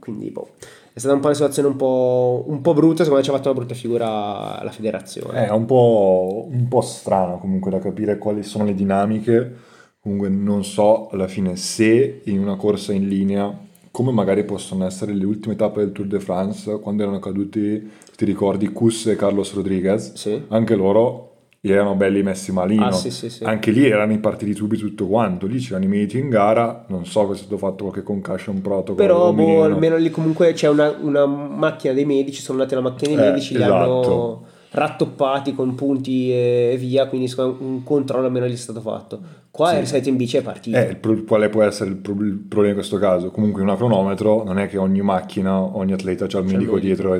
[0.00, 0.54] Quindi boh.
[0.96, 3.34] È stata un po' una situazione un po', un po brutta, secondo me ci ha
[3.34, 5.44] fatto una brutta figura la federazione.
[5.44, 9.56] È un po', un po' strano comunque da capire quali sono le dinamiche.
[10.00, 13.54] Comunque non so alla fine se in una corsa in linea
[13.90, 18.24] come magari possono essere le ultime tappe del Tour de France quando erano caduti, ti
[18.24, 20.44] ricordi, Kus e Carlos Rodriguez, sì.
[20.48, 25.06] anche loro erano belli messi malino, ah, sì, sì, anche lì erano impartiti subito tutto
[25.06, 28.60] quanto, lì c'erano i mediti in gara, non so se è stato fatto qualche concussion
[28.60, 28.94] protocol.
[28.96, 33.16] Però boh, almeno lì comunque c'è una, una, macchina dei medici, sono andati alla macchina
[33.16, 33.72] dei eh, medici, esatto.
[33.72, 34.46] li hanno esatto.
[34.70, 39.20] rattoppati con punti e via, quindi un controllo almeno gli è stato fatto.
[39.50, 39.76] Qua sì.
[39.76, 40.76] è risalito in bici è partito.
[40.76, 43.30] Eh, pro- quale può essere il, pro- il, problema in questo caso?
[43.30, 47.18] Comunque una cronometro non è che ogni macchina, ogni atleta c'ha il medico dietro,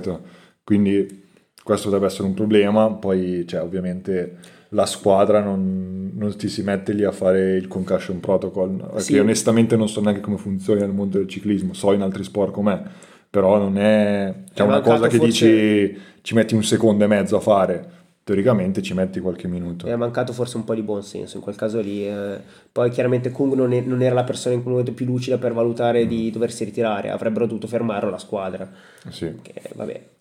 [0.62, 1.25] quindi
[1.66, 4.37] questo deve essere un problema, poi cioè, ovviamente
[4.68, 9.14] la squadra non, non, ti si mette lì a fare il concussion protocol, sì.
[9.14, 12.52] che onestamente non so neanche come funziona nel mondo del ciclismo, so in altri sport
[12.52, 12.81] com'è,
[13.29, 15.46] però non è, cioè, è una cosa che forse...
[15.48, 19.88] dici ci metti un secondo e mezzo a fare teoricamente ci metti qualche minuto.
[19.88, 22.07] E ha mancato forse un po' di buon senso in quel caso lì.
[22.07, 22.38] Eh.
[22.70, 25.52] Poi chiaramente Kung non, è, non, era la persona in quel momento più lucida per
[25.52, 26.09] valutare mm.
[26.09, 28.70] di doversi ritirare, avrebbero dovuto fermarlo la squadra.
[29.09, 29.33] Sì.
[29.42, 30.14] Che, vabbè.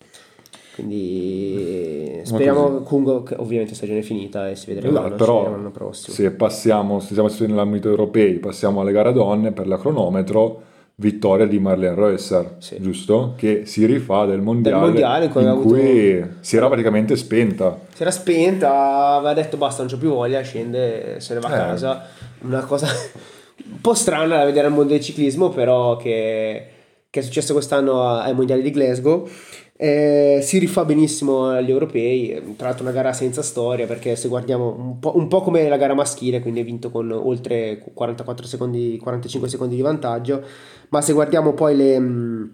[0.76, 6.14] Quindi speriamo Kung, ovviamente stagione finita e si vedrà esatto, però l'anno prossimo.
[6.14, 10.60] Se passiamo, se siamo nell'ambito europeo, passiamo alle gare donne per la cronometro
[10.96, 12.76] vittoria di Marlene Reusser, sì.
[12.78, 13.32] giusto?
[13.36, 16.36] Che si rifà del mondiale, del mondiale in cui avuto...
[16.40, 17.78] si era praticamente spenta.
[17.94, 21.54] Si era spenta, aveva detto basta, non c'ho più voglia, scende, se ne va a
[21.54, 21.58] eh.
[21.58, 22.06] casa.
[22.42, 22.86] Una cosa
[23.64, 26.66] un po' strana da vedere al mondo del ciclismo, però che,
[27.08, 29.26] che è successo quest'anno ai mondiali di Glasgow.
[29.78, 34.74] Eh, si rifà benissimo agli europei, tra l'altro una gara senza storia perché se guardiamo
[34.74, 38.98] un po', un po', come la gara maschile, quindi ha vinto con oltre 44 secondi,
[38.98, 40.42] 45 secondi di vantaggio,
[40.88, 42.44] ma se guardiamo poi le, mm,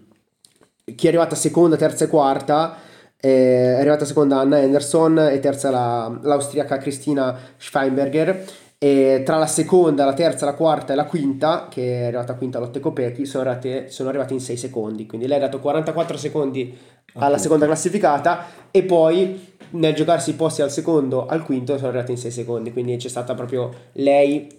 [0.95, 2.77] chi è arrivata seconda, terza e quarta,
[3.17, 8.45] eh, è arrivata seconda Anna Anderson e terza la, l'austriaca Cristina Schweinberger
[8.83, 12.59] e tra la seconda, la terza, la quarta e la quinta, che è arrivata quinta
[12.59, 15.05] Lotte Kopecky, sono arrivate, sono arrivate in 6 secondi.
[15.05, 16.77] Quindi lei ha dato 44 secondi
[17.13, 22.11] alla seconda classificata e poi nel giocarsi i posti al secondo, al quinto, sono arrivate
[22.11, 22.73] in 6 secondi.
[22.73, 24.49] Quindi c'è stata proprio lei,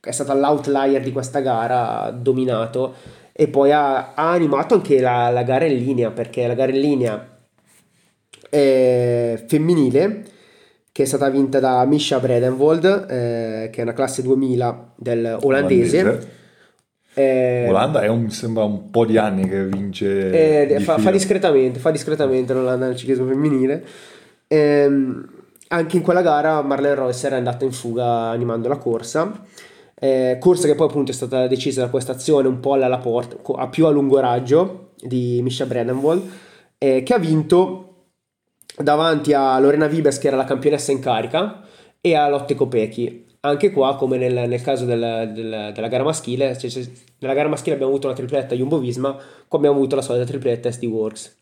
[0.00, 2.94] è stata l'outlier di questa gara, ha dominato
[3.30, 6.80] e poi ha, ha animato anche la, la, gara in linea, perché la gara in
[6.80, 7.38] linea
[8.48, 10.35] è femminile
[10.96, 16.00] che è stata vinta da Misha Bredenvold, eh, che è una classe 2000 del olandese.
[16.00, 16.28] olandese.
[17.12, 20.70] Eh, Olanda è un, mi sembra un po' di anni che vince.
[20.70, 23.84] Eh, fa, fa, discretamente, fa discretamente l'Olanda nel ciclismo femminile.
[24.46, 24.88] Eh,
[25.68, 29.44] anche in quella gara Marlene Reusser è andata in fuga animando la corsa.
[29.94, 33.36] Eh, corsa che poi appunto è stata decisa da questa azione un po' alla porta,
[33.56, 36.22] a più a lungo raggio di Misha Bredenvold,
[36.78, 37.95] eh, che ha vinto
[38.82, 41.62] davanti a Lorena Vibes che era la campionessa in carica
[42.00, 43.24] e a Lotte Kopecky.
[43.40, 46.84] Anche qua, come nel, nel caso del, del, della gara maschile, cioè, cioè,
[47.18, 50.70] nella gara maschile abbiamo avuto una tripletta Jumbo Visma, qua abbiamo avuto la solita tripletta
[50.70, 51.36] SD Works.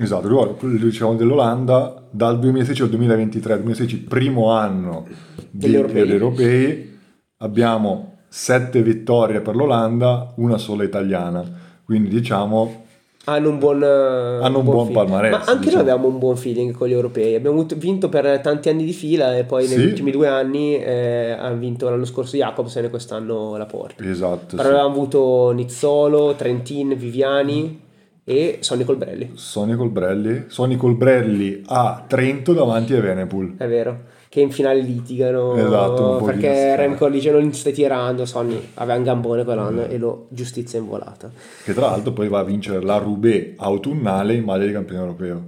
[0.00, 5.06] Esatto, diciamo dell'Olanda dal 2016 al 2023, 2016 primo anno
[5.50, 6.02] degli europei.
[6.02, 6.98] degli europei,
[7.38, 11.44] abbiamo sette vittorie per l'Olanda, una sola italiana,
[11.84, 12.86] quindi diciamo
[13.34, 15.30] hanno un buon, hanno un buon, buon palmarès.
[15.30, 15.82] Ma anche diciamo.
[15.82, 17.34] noi avevamo un buon feeling con gli europei.
[17.34, 21.56] Abbiamo vinto per tanti anni di fila e poi negli ultimi due anni eh, hanno
[21.58, 24.02] vinto l'anno scorso Jacobsen e quest'anno la Porta.
[24.04, 24.56] Esatto.
[24.56, 24.74] Però sì.
[24.74, 27.80] avevamo avuto Nizzolo, Trentin, Viviani
[28.24, 29.32] e Sonny Colbrelli.
[29.34, 30.44] Sonny Colbrelli.
[30.48, 33.54] Sonny Colbrelli a Trento davanti a Venepool.
[33.56, 38.98] È vero che in finale litigano esatto, perché Remco dice non stai tirando Sonny aveva
[38.98, 39.90] un gambone quell'anno mm.
[39.90, 41.30] e lo giustizia in volata
[41.64, 45.42] che tra l'altro poi va a vincere la Roubaix autunnale in maglia di campione europeo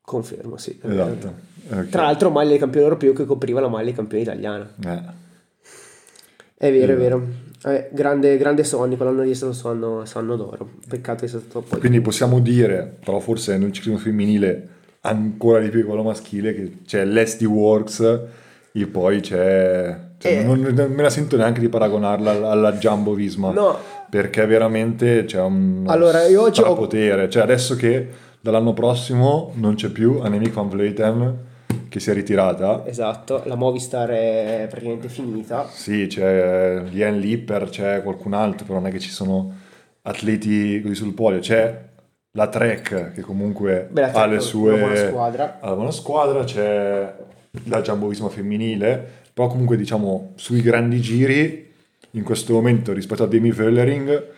[0.00, 1.34] confermo sì esatto
[1.68, 1.88] okay.
[1.88, 5.02] tra l'altro maglia di campione europeo che copriva la maglia di campione italiana eh.
[6.56, 10.68] è vero è vero eh, grande, grande Sonny, quell'anno lì è stato suo anno d'oro.
[10.86, 11.80] Peccato che sia stato poi.
[11.80, 14.68] Quindi possiamo dire, però forse nel ciclismo femminile
[15.06, 18.20] ancora di più quello maschile, che c'è l'SD Works
[18.72, 19.98] e poi c'è...
[20.18, 20.42] Cioè, eh.
[20.42, 23.50] non, non, me la sento neanche di paragonarla alla, alla Jumbo Visma.
[23.50, 23.78] No.
[24.08, 27.28] Perché veramente c'è un allora, io potere.
[27.28, 28.08] Cioè adesso che
[28.40, 31.38] dall'anno prossimo non c'è più Annemiek van Vleuten
[31.88, 32.82] che si è ritirata.
[32.86, 35.68] Esatto, la Movistar è praticamente finita.
[35.68, 39.52] Sì, c'è Lien Lipper, c'è qualcun altro, però non è che ci sono
[40.02, 41.38] atleti così sul podio.
[41.38, 41.80] C'è
[42.36, 44.72] la Trek che comunque Beh, la ha le sue...
[44.72, 45.58] una buona squadra.
[45.60, 47.14] Ha squadra, c'è
[47.64, 51.72] la Giambovismo femminile, però comunque diciamo sui grandi giri
[52.12, 54.32] in questo momento rispetto a Demi Völlering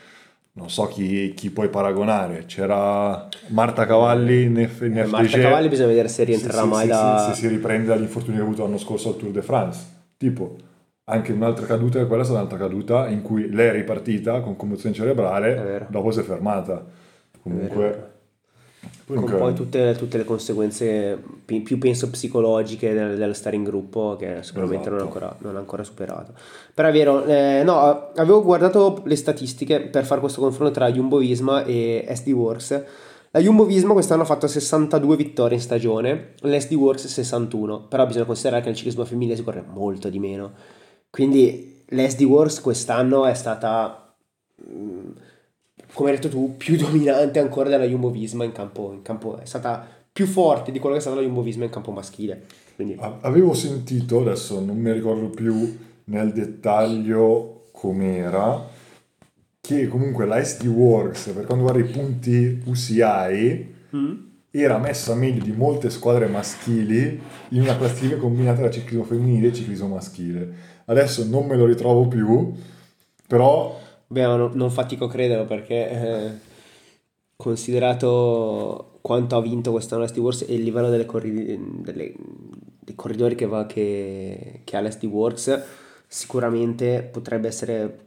[0.57, 2.45] non so chi, chi puoi paragonare.
[2.47, 5.11] C'era Marta Cavalli in, F- in Eh, FDG.
[5.11, 7.25] Marta Cavalli bisogna vedere se rientrerà se, mai se, da...
[7.29, 9.81] se, se si riprende dall'infortunio che ha avuto l'anno scorso al Tour de France.
[10.17, 10.57] Tipo,
[11.05, 14.95] anche un'altra caduta, quella è stata un'altra caduta in cui lei è ripartita con commozione
[14.95, 16.85] cerebrale, dopo si è fermata.
[19.07, 23.63] Comunque, con poi tutte, tutte le conseguenze pi- più penso psicologiche del, del stare in
[23.63, 25.19] gruppo che sicuramente non, è Esatto.
[25.19, 26.33] ancora, non è ancora superato.
[26.75, 31.19] Però è vero eh, no avevo guardato le statistiche per fare questo confronto tra Jumbo
[31.19, 32.85] Visma e SD Works.
[33.31, 38.25] La Jumbo Visma quest'anno ha fatto 62 vittorie in stagione l'SD Works 61 però bisogna
[38.25, 40.53] considerare che nel ciclismo femminile si corre molto di meno.
[41.11, 44.17] Quindi l'SD Works quest'anno è stata
[44.69, 45.11] mm,
[45.97, 49.47] come hai detto tu, più dominante ancora della Jumbo Visma in campo, in campo, è
[49.47, 52.45] stata più forte di quello che è stata la Jumbo Visma in campo maschile.
[52.75, 58.69] Quindi, Avevo sentito, adesso non mi ricordo più nel dettaglio com'era,
[59.59, 63.75] che comunque la SD Works, per quanto riguarda i punti UCI,
[64.51, 67.19] era messa meglio di molte squadre maschili
[67.51, 70.53] in una classifica combinata tra ciclismo femminile e ciclismo maschile.
[70.85, 72.53] Adesso non me lo ritrovo più,
[73.27, 76.33] però beh, non, non fatico crederlo perché eh,
[77.37, 82.15] considerato quanto ha vinto quest'anno l'ST Wars e il livello delle corri- delle-
[82.81, 85.63] dei corridori che, va, che, che ha l'ST Works,
[86.07, 88.05] sicuramente potrebbe essere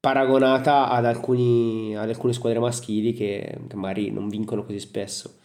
[0.00, 5.36] paragonata ad, alcuni, ad alcune squadre maschili che, che magari non vincono così spesso.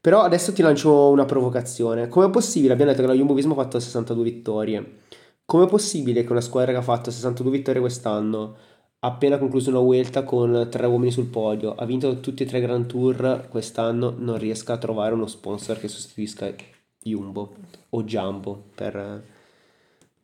[0.00, 2.08] Però adesso ti lancio una provocazione.
[2.08, 2.72] Com'è possibile?
[2.74, 4.98] Abbiamo detto che la Jumbo Visma ha fatto 62 vittorie.
[5.46, 8.56] Com'è possibile che una squadra che ha fatto 62 vittorie quest'anno,
[9.00, 12.60] ha appena concluso una Vuelta con tre uomini sul podio, ha vinto tutti e tre
[12.60, 16.54] Grand Tour quest'anno, non riesca a trovare uno sponsor che sostituisca
[17.02, 17.54] Jumbo
[17.90, 19.22] o Jumbo per...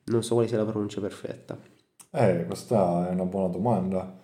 [0.05, 1.59] non so quale sia la pronuncia perfetta.
[2.13, 4.19] Eh, questa è una buona domanda.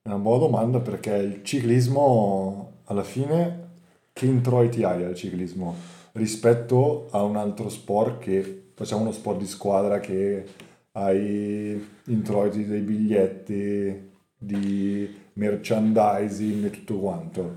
[0.00, 3.66] È una buona domanda perché il ciclismo, alla fine,
[4.14, 5.74] che introiti hai al ciclismo
[6.12, 10.44] rispetto a un altro sport che facciamo uno sport di squadra che
[10.92, 17.54] hai introiti dei biglietti, di merchandising e tutto quanto.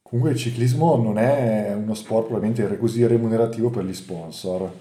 [0.00, 4.72] Comunque il ciclismo non è uno sport probabilmente così remunerativo per gli sponsor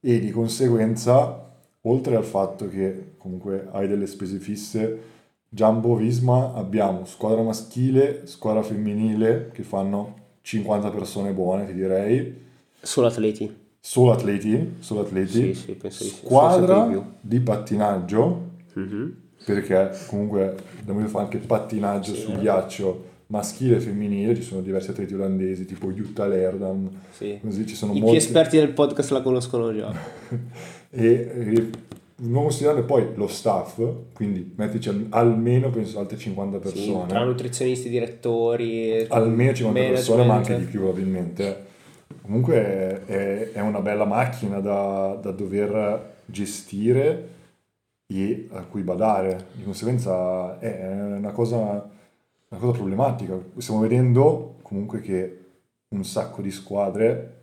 [0.00, 1.50] e di conseguenza,
[1.82, 5.00] oltre al fatto che comunque hai delle spese fisse,
[5.48, 12.48] Jumbo Visma abbiamo squadra maschile, squadra femminile che fanno 50 persone buone, ti direi,
[12.82, 13.59] Solo atleti.
[13.80, 16.86] Solo atleti, solo atleti, Sì, sì, di squadra
[17.20, 18.82] di pattinaggio, di più.
[18.82, 19.14] Mhm.
[19.44, 22.38] perché comunque da fa anche pattinaggio Sì, su eh.
[22.38, 27.38] ghiaccio maschile e femminile, ci sono diversi atleti olandesi tipo Jutta Lerdam, Sì.
[27.42, 29.92] così ci sono I più molti esperti del podcast la conoscono già.
[30.90, 31.70] e, e
[32.22, 33.80] non considerare poi lo staff,
[34.12, 40.24] quindi mettici al- almeno penso altre 50 Sì, persone, tra nutrizionisti, direttori, almeno 50 persone,
[40.26, 41.68] ma anche di più probabilmente.
[42.22, 47.28] Comunque è, è- una bella macchina da, da dover gestire
[48.06, 49.46] e a cui badare.
[49.52, 53.38] Di conseguenza è una cosa, una cosa problematica.
[53.58, 55.38] Stiamo vedendo comunque che
[55.88, 57.34] un sacco di squadre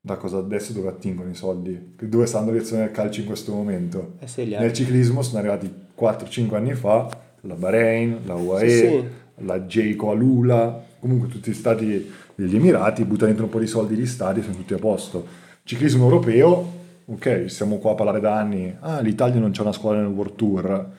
[0.00, 3.52] da cosa adesso dove attingono i soldi, dove stanno le direzione del calcio in questo
[3.52, 4.12] momento.
[4.20, 7.08] Eh sì, Nel ciclismo sono arrivati 4-5 anni fa
[7.42, 9.04] la Bahrain, la UAE, Sì, sì.
[9.44, 13.96] la Jayco Alula, comunque tutti gli stati degli Emirati buttano dentro un po' di soldi
[13.96, 15.26] gli stati e sono tutti a posto.
[15.64, 16.72] Ciclismo europeo,
[17.06, 20.36] ok, siamo qua a parlare da anni, ah l'Italia non c'è una squadra nel World
[20.36, 20.90] Tour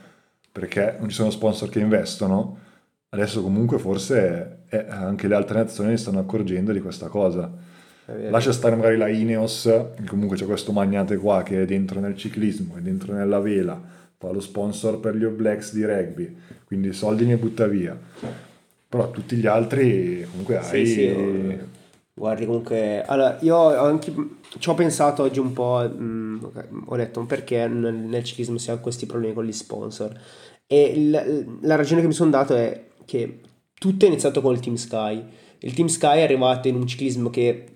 [0.52, 2.58] perché non ci sono sponsor che investono,
[3.10, 7.50] adesso comunque forse eh, anche le altre nazioni si stanno accorgendo di questa cosa.
[8.04, 8.30] È.
[8.30, 9.72] Lascia stare magari la Ineos,
[10.08, 13.82] comunque c'è questo magnate qua che è dentro nel ciclismo, è dentro nella vela,
[14.18, 17.98] fa lo sponsor per gli All Blacks di rugby, quindi soldi ne butta via.
[18.90, 20.86] Però tutti gli altri comunque Sì, hai...
[20.86, 21.58] sì.
[22.14, 24.12] Guardi comunque, allora io ho anche
[24.58, 28.72] ci ho pensato oggi un po', mm, ok, ho detto perché nel, nel ciclismo si
[28.72, 30.20] ha questi problemi con gli sponsor
[30.68, 33.40] e il- la ragione che mi sono dato è che
[33.74, 35.24] tutto è iniziato con il Team Sky.
[35.60, 37.68] Il Team Sky è arrivato in un ciclismo che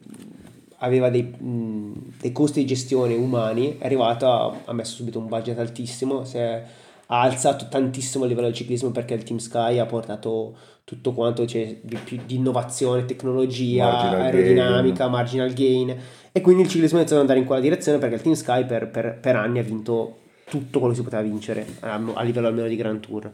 [0.79, 4.27] aveva dei, mm, dei costi di gestione umani, è arrivato,
[4.65, 6.63] ha, messo subito un budget altissimo, si è-
[7.07, 11.45] ha alzato tantissimo il livello del ciclismo perché il Team Sky ha portato tutto quanto
[11.45, 15.11] c'è di, più, di innovazione, tecnologia, Marginal aerodinamica, gain.
[15.11, 15.97] marginal gain
[16.31, 18.65] e quindi il ciclismo ha iniziato ad andare in quella direzione perché il Team Sky
[18.65, 22.47] per, per- per anni ha vinto tutto quello che si poteva vincere a, a livello
[22.47, 23.31] almeno di Grand Tour.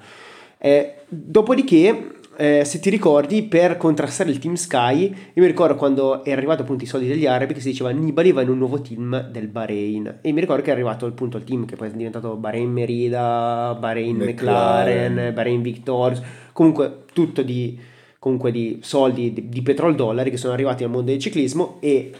[0.61, 6.23] Eh, dopodiché, eh, se ti ricordi, per contrastare il Team Sky, io mi ricordo quando
[6.23, 8.81] è arrivato appunto i soldi degli arabi che si diceva Nibali va in un nuovo
[8.81, 11.91] team del Bahrain e mi ricordo che è arrivato appunto il team che poi è
[11.91, 15.13] diventato Bahrain Merida, Bahrain McLaren.
[15.13, 16.21] McLaren, Bahrain Victorious,
[16.59, 17.79] comunque tutto di,
[18.19, 22.11] comunque di soldi, di, di petrol dollari che sono arrivati al mondo del ciclismo e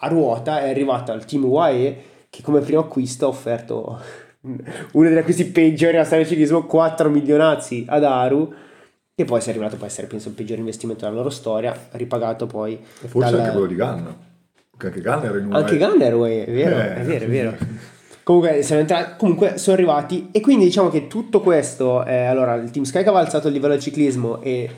[0.00, 3.98] a ruota è arrivata al team UAE che come primo acquisto ha offerto
[4.92, 8.52] uno degli acquisti peggiori della storia del ciclismo 4 milionazzi ad Aru
[9.14, 12.44] e poi si è arrivato a essere penso il peggior investimento della loro storia ripagato
[12.44, 14.16] poi Forse dal- anche quello di Ganna.
[14.80, 17.56] Anche Ganna era in un anche Gunner è vero Eh, è vero è vero
[18.28, 20.28] comunque sono, entrati- comunque sono arrivati.
[20.32, 23.54] E quindi diciamo che tutto questo eh, allora il Team Sky che aveva alzato il
[23.54, 24.68] livello del ciclismo e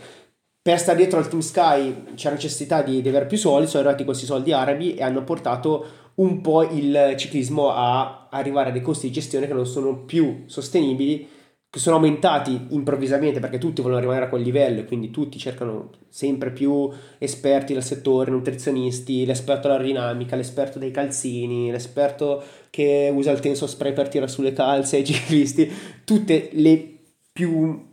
[0.62, 4.04] per stare dietro al Team Sky c'era necessità di, di avere più soldi sono arrivati
[4.04, 5.84] questi soldi arabi e hanno portato
[6.16, 10.44] un po' il ciclismo a arrivare a dei costi di gestione che non sono più
[10.46, 11.26] sostenibili
[11.70, 15.90] che sono aumentati improvvisamente perché tutti vogliono rimanere a quel livello e quindi tutti cercano
[16.08, 23.38] sempre più esperti del settore, nutrizionisti, l'esperto dell'aerodinamica, l'esperto dei calzini, l'esperto che usa il
[23.38, 25.70] tenso spray per tirare sulle calze ai ciclisti,
[26.04, 26.98] tutte le
[27.32, 27.88] più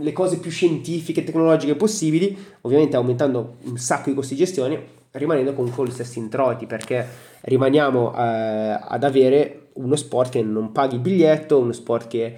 [0.00, 4.84] le cose più scientifiche e tecnologiche possibili, ovviamente aumentando un sacco di costi di gestione,
[5.12, 7.06] rimanendo comunque con gli stessi introiti, perché
[7.42, 12.36] rimaniamo eh, ad avere uno sport che non paghi il biglietto, uno sport che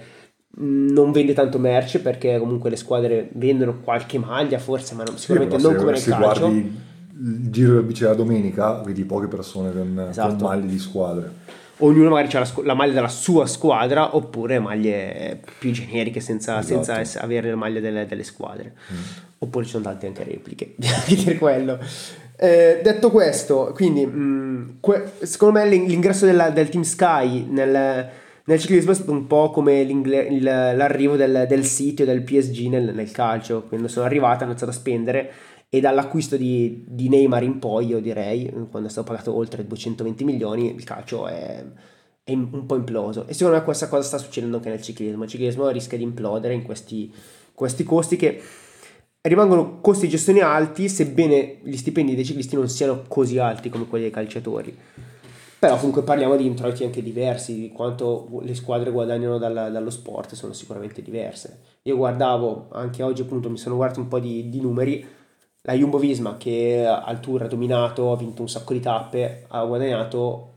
[0.57, 5.21] non vende tanto merce perché comunque le squadre vendono qualche maglia forse ma non- Sì,
[5.21, 6.87] sicuramente però non se, come nel se calcio guardi
[7.21, 10.35] il giro del bici della domenica, vedi poche persone con, Esatto.
[10.35, 11.31] con maglie di squadre.
[11.79, 16.75] ognuno magari ha la, la maglia della sua squadra oppure maglie più generiche senza, Esatto.
[16.83, 18.73] senza ess- avere le maglie delle, delle squadre
[19.37, 20.73] oppure ci sono tante anche repliche
[21.07, 21.77] di dire quello
[22.41, 28.07] Eh, detto questo quindi mh, que- secondo me l'ing- l'ingresso della- del Team Sky nel,
[28.49, 32.95] nel ciclismo è stato un po' come il- l'arrivo del, del sito del PSG nel,
[32.95, 33.61] nel calcio.
[33.67, 35.31] Quando sono arrivati hanno iniziato a spendere
[35.69, 40.23] e dall'acquisto di, di Neymar in poi io direi quando è stato pagato oltre 220
[40.23, 41.63] milioni il calcio è,
[42.23, 43.27] è un po' imploso.
[43.27, 45.25] E secondo me questa cosa sta succedendo anche nel ciclismo.
[45.25, 47.13] Il ciclismo rischia di implodere in questi,
[47.53, 48.41] questi costi che
[49.21, 53.85] rimangono costi di gestione alti sebbene gli stipendi dei ciclisti non siano così alti come
[53.85, 54.75] quelli dei calciatori
[55.59, 60.33] però comunque parliamo di introiti anche diversi, di quanto le squadre guadagnano dalla- dallo sport
[60.33, 61.59] sono sicuramente diverse.
[61.83, 65.05] Io guardavo, anche oggi appunto mi sono guardato un po' di, di numeri,
[65.63, 69.63] la Jumbo Visma che al tour ha dominato, ha vinto un sacco di tappe, ha
[69.65, 70.47] guadagnato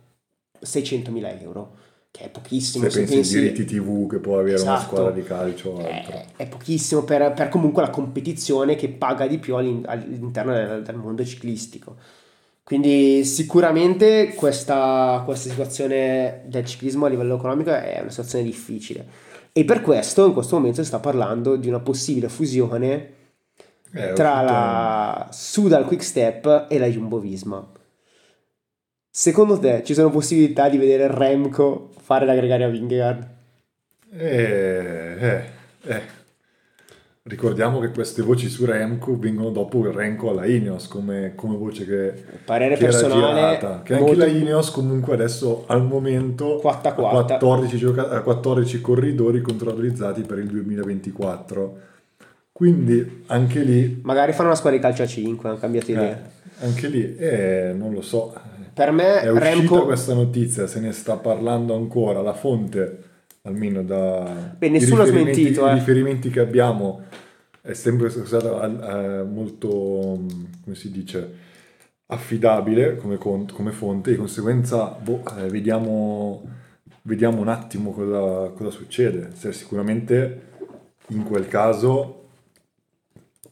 [0.64, 1.74] 600.000 euro,
[2.12, 2.88] che è pochissimo.
[2.88, 4.94] Se pensi ai diritti TV che può avere una Esatto.
[4.94, 6.12] squadra di calcio o altro.
[6.12, 10.82] È, è pochissimo per, per comunque la competizione che paga di più all'in- all'interno del,
[10.82, 11.96] del mondo ciclistico.
[12.64, 19.04] Quindi sicuramente questa, questa situazione del ciclismo a livello economico è una situazione difficile.
[19.52, 23.12] E per questo in questo momento si sta parlando di una possibile fusione
[23.94, 27.66] Eh, tra tutto- la Sudal Quick Step e la Jumbo Visma.
[29.10, 33.28] Secondo te ci sono possibilità di vedere Remco fare la gregaria Vingegaard?
[34.14, 35.44] Eh, eh,
[35.84, 36.02] eh.
[37.32, 41.84] Ricordiamo che queste voci su Remco vengono dopo il Renko alla Ineos come, come voce
[41.86, 42.12] che,
[42.44, 43.82] Parere che personale, girata.
[43.84, 47.36] Che anche la Ineos comunque adesso al momento Quatta quatta.
[47.38, 51.78] 14, gioca- ha 14 corridori controllizzati per il 2024.
[52.50, 56.10] Quindi anche lì, Magari fanno una squadra di calcio a 5, hanno cambiato idea.
[56.18, 58.34] eh, anche lì eh, non lo so.
[58.74, 62.98] Per me È uscita Remco questa notizia, se ne sta parlando ancora, la fonte,
[63.42, 65.70] almeno da Beh, nessuno i ha riferimenti- smentito, eh.
[65.72, 67.02] i riferimenti che abbiamo,
[67.60, 71.50] è sempre stata eh, molto, come si dice,
[72.06, 76.42] affidabile come, con- come fonte, di conseguenza boh, eh, vediamo,
[77.02, 79.30] vediamo un attimo cosa, cosa succede.
[79.34, 80.50] Se sicuramente
[81.08, 82.18] in quel caso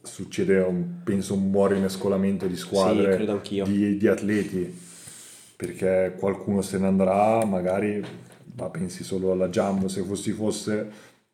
[0.03, 4.79] succede, un- penso, un buon rimescolamento di squadre Sì, di, di atleti
[5.55, 8.03] perché qualcuno se ne andrà magari
[8.57, 10.89] ma pensi solo alla Jumbo se fossi fosse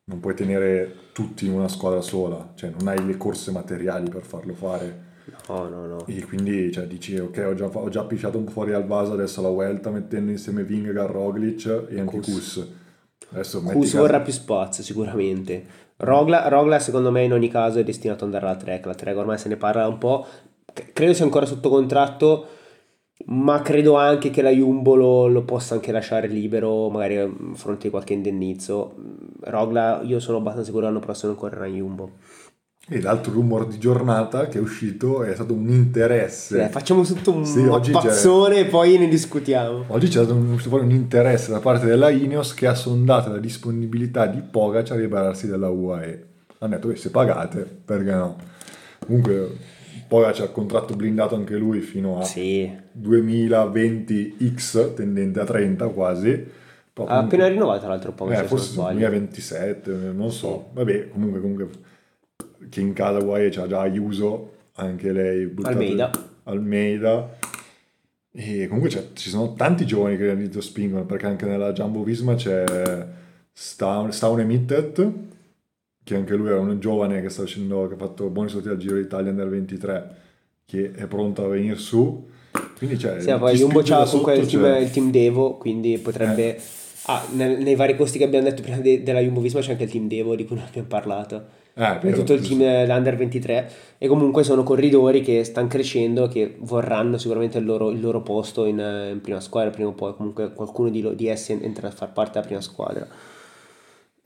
[0.06, 4.22] non puoi tenere tutti in una squadra sola cioè non hai le corse materiali per
[4.24, 5.06] farlo fare
[5.50, 6.06] No, no, no.
[6.08, 9.12] e quindi cioè, dici ok ho già, ho già pisciato un po' fuori al vaso
[9.12, 12.66] adesso la Vuelta mettendo insieme Vingegaard, Roglic e anche Kus.
[13.32, 15.66] Adesso Kus caso- vorrà più spazio sicuramente.
[15.98, 18.86] Rogla, Rogla, secondo me in ogni caso è destinato ad andare alla Trek.
[18.86, 20.26] La Trek ormai se ne parla un po'.
[20.94, 22.48] Credo sia ancora sotto contratto.
[23.26, 27.84] Ma credo anche che la Jumbo lo, lo possa anche lasciare libero, magari a fronte
[27.84, 28.96] di qualche indennizzo.
[29.42, 32.12] Rogla, io sono abbastanza sicuro che l'anno prossimo non correrà in Jumbo.
[32.90, 36.64] E l'altro rumor di giornata che è uscito è stato un interesse.
[36.64, 39.84] Eh, facciamo tutto un Sì, pazzone e poi ne discutiamo.
[39.88, 44.26] Oggi c'è stato un, un interesse da parte della Ineos che ha sondato la disponibilità
[44.28, 46.26] di Pogacar a liberarsi dalla UAE.
[46.60, 48.38] Hanno detto che se pagate, perché no?
[49.06, 49.76] Comunque
[50.08, 56.30] Pogacar ha contratto blindato anche lui fino a Sì, 2020X, tendente a 30 quasi.
[56.94, 59.00] Però ha comunque- appena rinnovato l'altro po', eh, forse sbaglio.
[59.00, 60.70] 2027, non so.
[60.74, 61.70] Vabbè, comunque, comunque
[62.94, 66.12] casa UAE c'ha già Ayuso, anche lei Almeida.
[66.44, 67.36] Almeida.
[68.32, 72.36] E comunque c'è- ci sono tanti giovani che all'inizio spingono, perché anche nella Jumbo Visma
[72.36, 72.64] c'è
[73.52, 75.10] Staun, Staune Mittet,
[76.08, 78.80] che anche lui era un giovane che sta facendo, che ha fatto buoni risultati al
[78.82, 80.10] Giro d'Italia nel 23,
[80.66, 82.26] che è pronto a venire su.
[82.78, 86.58] Quindi c'è Sì, poi Jumbo c'ha comunque il team, c'è- il team Devo, quindi potrebbe...
[87.10, 89.84] Ah, nel- nei vari costi che abbiamo detto prima de- della Jumbo Visma c'è anche
[89.84, 91.44] il team Devo di cui non abbiamo parlato.
[91.74, 96.56] Eh, Per tutto il team l'Under 23 e comunque sono corridori che stanno crescendo che
[96.60, 100.16] vorranno sicuramente il loro, il loro posto in, eh, in prima squadra prima o poi
[100.16, 103.06] comunque qualcuno di, lo- di essi entrerà a far parte della prima squadra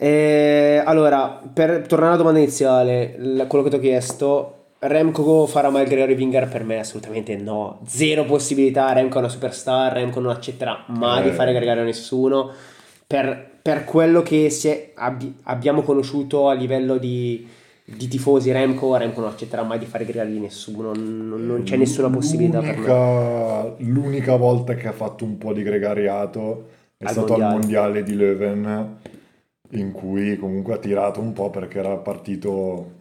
[0.04, 5.70] E, allora per tornare alla domanda iniziale la- quello che ti ho chiesto Remco farà
[5.70, 10.20] mai il Gregory Winger per me assolutamente no zero possibilità Remco è una superstar Remco
[10.20, 11.34] non accetterà mai di Eh.
[11.34, 12.50] fare gregario a nessuno
[13.06, 17.48] per, per quello che è- abbi- abbiamo conosciuto a livello di,
[17.86, 21.76] di tifosi Remco, Remco non accetterà mai di fare gregali di nessuno, non, non c'è
[21.76, 23.74] nessuna possibilità per me.
[23.86, 27.60] L'unica- volta che ha fatto un po' di gregariato è Al stato al mondiale.
[27.60, 28.96] mondiale di Leuven,
[29.72, 32.92] in cui comunque ha tirato un po' perché era partito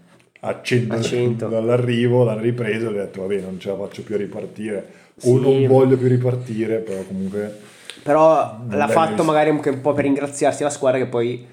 [0.40, 1.48] a 100, A 100.
[1.48, 5.20] dall'arrivo, l'hanno ripreso e ha detto vabbè non ce la faccio più a ripartire o
[5.20, 5.40] Sì.
[5.40, 7.58] non voglio più ripartire, però comunque
[8.02, 9.24] Però l'ha fatto visto.
[9.24, 11.46] magari anche un po' per ringraziarsi la squadra che poi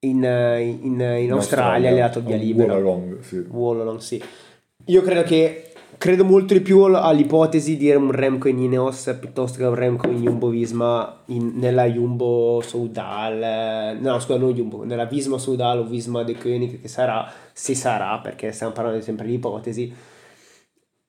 [0.00, 2.74] in, eh, in- in Australia gli ha dato via libera.
[2.74, 3.44] Wollongong, sì.
[3.48, 4.22] Wollongong, sì.
[4.86, 9.64] Io credo che credo molto di più all'ipotesi di un Remco in Ineos piuttosto che
[9.64, 15.04] un Remco in Jumbo Visma in- nella Jumbo Soudal eh, no scusa non Jumbo nella
[15.06, 19.34] Visma Soudal o Visma De Koenig che sarà se sarà perché stiamo parlando sempre di
[19.34, 19.94] ipotesi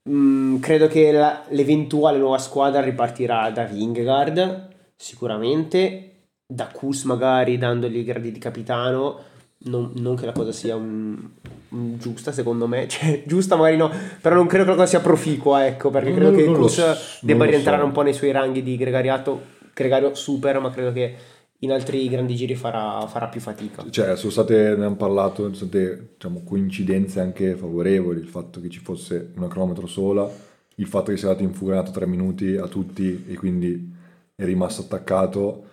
[0.08, 7.98] Mm, credo che la- l'eventuale nuova squadra ripartirà da Vingegaard sicuramente da Kus magari dandogli
[7.98, 9.18] i gradi di capitano
[9.66, 11.30] non, non che la cosa sia un-
[11.70, 12.88] un giusta secondo me.
[12.90, 13.92] Cioè giusta magari no
[14.22, 16.86] però non credo che la cosa sia proficua ecco perché credo no, che non so,
[16.86, 17.86] non debba rientrare so.
[17.86, 21.16] un po' nei suoi ranghi di gregariato gregario super ma credo che
[21.60, 23.84] in altri grandi giri farà, farà più fatica.
[23.90, 28.70] Cioè, sono state, ne abbiamo parlato, sono state diciamo, coincidenze anche favorevoli, il fatto che
[28.70, 30.30] ci fosse una cronometro sola,
[30.76, 33.94] il fatto che sia andato infuriato tre minuti a tutti e quindi
[34.36, 35.64] è rimasto attaccato,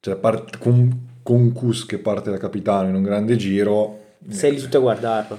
[0.00, 3.98] cioè part- con, con Kus che parte da capitano in un grande giro,
[4.28, 5.38] sei lì tutto a guardarlo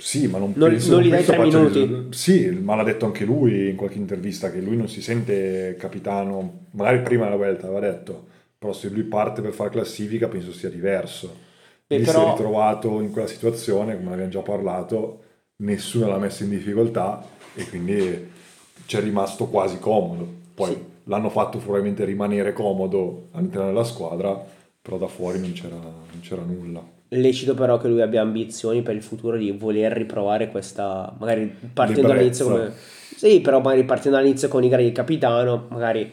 [0.00, 1.80] sì, ma non, Non- penso, non gli dai tre minuti?
[1.80, 5.76] risul- Sì, ma l'ha detto anche lui in qualche intervista che lui non si sente
[5.78, 8.24] capitano, magari prima della Vuelta aveva detto,
[8.58, 11.36] però se lui parte per fare classifica penso sia diverso.
[11.86, 15.22] Beh, Lì si però- è ritrovato in quella situazione, come abbiamo già parlato,
[15.56, 17.22] nessuno l'ha messo in difficoltà
[17.54, 18.30] e quindi
[18.86, 20.26] ci è rimasto quasi comodo.
[20.54, 20.78] Poi Sì.
[21.04, 24.42] l'hanno fatto probabilmente rimanere comodo all'interno della squadra,
[24.82, 26.82] però da fuori non c'era, non c'era nulla.
[27.08, 32.08] lecito però che lui abbia ambizioni per il futuro di voler riprovare questa magari partendo
[32.08, 32.44] L'ebbrezza.
[32.44, 32.72] dall'inizio come
[33.16, 36.10] sì però magari partendo dall'inizio con i gradi di capitano magari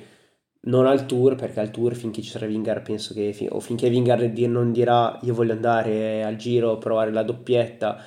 [0.62, 3.90] non al tour perché al tour finché ci sarà Vingar penso che fin- o finché
[3.90, 7.98] Vingar non dirà io voglio andare al giro provare la doppietta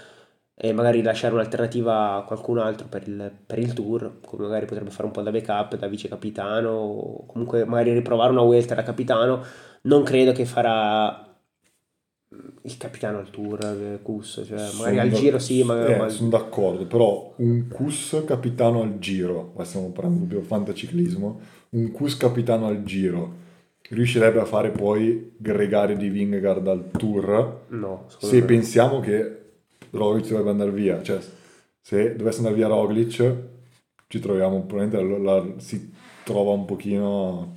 [0.62, 4.90] e magari lasciare un'alternativa a qualcun altro per il, per il tour come magari potrebbe
[4.90, 8.82] fare un po' da backup da vice capitano o comunque magari riprovare una Vuelta da
[8.82, 9.42] capitano
[9.82, 11.24] non credo che farà
[12.62, 16.08] il capitano al tour eh, Kus cioè magari Sono al giro sì ma, eh, ma-
[16.08, 22.16] sono d'accordo, però un Cus capitano al giro, qua stiamo parlando proprio fantaciclismo, un Cus
[22.16, 23.38] capitano al giro
[23.90, 28.46] riuscirebbe a fare poi gregario di Vingegaard al tour no se me.
[28.46, 29.38] pensiamo che
[29.90, 31.18] Roglic dovrebbe andare via, cioè
[31.80, 33.34] se dovesse andare via Roglic
[34.06, 37.56] ci troviamo probabilmente la- la- si trova un pochino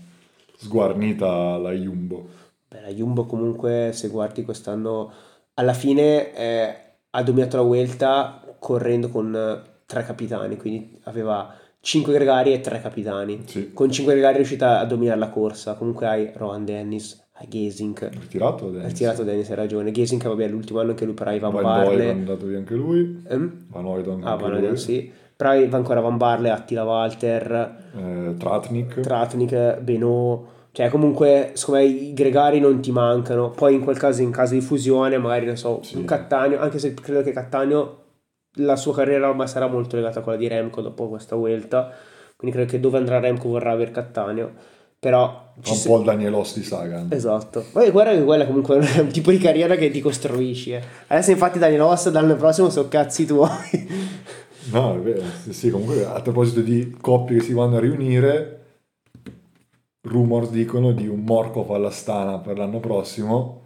[0.57, 2.25] sguarnita la Jumbo.
[2.69, 5.11] Beh, la Jumbo comunque se guardi quest'anno
[5.55, 6.75] alla fine eh,
[7.11, 13.41] ha dominato la Vuelta correndo con tre capitani quindi aveva 5 gregari e 3 capitani
[13.45, 13.73] Sì.
[13.73, 18.09] con 5 gregari è riuscita a dominare la corsa comunque hai Rohan Dennis a Gesink.
[18.11, 18.89] Ritirato Dennis.
[18.89, 19.91] Ritirato Dennis, hai ragione.
[19.91, 21.87] Gesink, vabbè, l'ultimo anno che lui però Ivan Van Barle.
[21.87, 23.23] Doyle è andato via anche lui.
[23.27, 23.65] Ehm?
[23.69, 24.61] Van Oydon Ah, anche Van lui.
[24.61, 25.11] Ouden, sì.
[25.35, 28.99] Però aveva ancora Van Barle, Attila Walter, Eh, Tratnik.
[28.99, 30.51] Tratnik, Benot.
[30.71, 33.51] Cioè, comunque, secondo me i gregari non ti mancano.
[33.51, 36.03] Poi in quel caso, in caso di fusione, magari, non so, Sì.
[36.03, 37.97] Cattaneo, anche se credo che Cattaneo,
[38.57, 41.91] la sua carriera ormai sarà molto legata a quella di Remco dopo questa vuelta.
[42.35, 44.51] Quindi credo che dove andrà Remco vorrà avere Cattaneo.
[44.99, 45.51] Però...
[45.59, 47.07] Fa un se- po' il Danielossi di Sagan.
[47.11, 47.63] Esatto.
[47.71, 50.71] Poi guarda che quella comunque è un tipo di carriera che ti costruisci.
[50.73, 50.81] eh.
[51.07, 53.49] Adesso infatti Daniel Ross dall'anno prossimo sono cazzi tuoi.
[54.71, 55.21] No, è vero.
[55.49, 58.59] Sì, comunque a proposito di coppie che si vanno a riunire,
[60.01, 63.61] rumors dicono di un Morkov all'Astana per l'anno prossimo,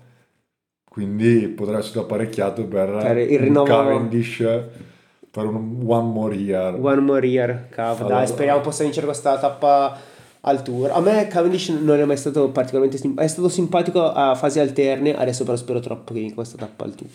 [0.89, 4.37] quindi potrebbe essere apparecchiato per, Per il rinnovo- Cavendish
[5.29, 6.73] per un One More Year.
[6.79, 8.05] One more year, cavolo.
[8.05, 9.95] Allora- Dai, speriamo possa vincere questa tappa
[10.41, 10.89] al tour.
[10.91, 13.25] A me Cavendish non è mai stato particolarmente simpatico.
[13.25, 16.95] È stato simpatico a fasi alterne, adesso però spero troppo che vinca questa tappa al
[16.95, 17.09] tour.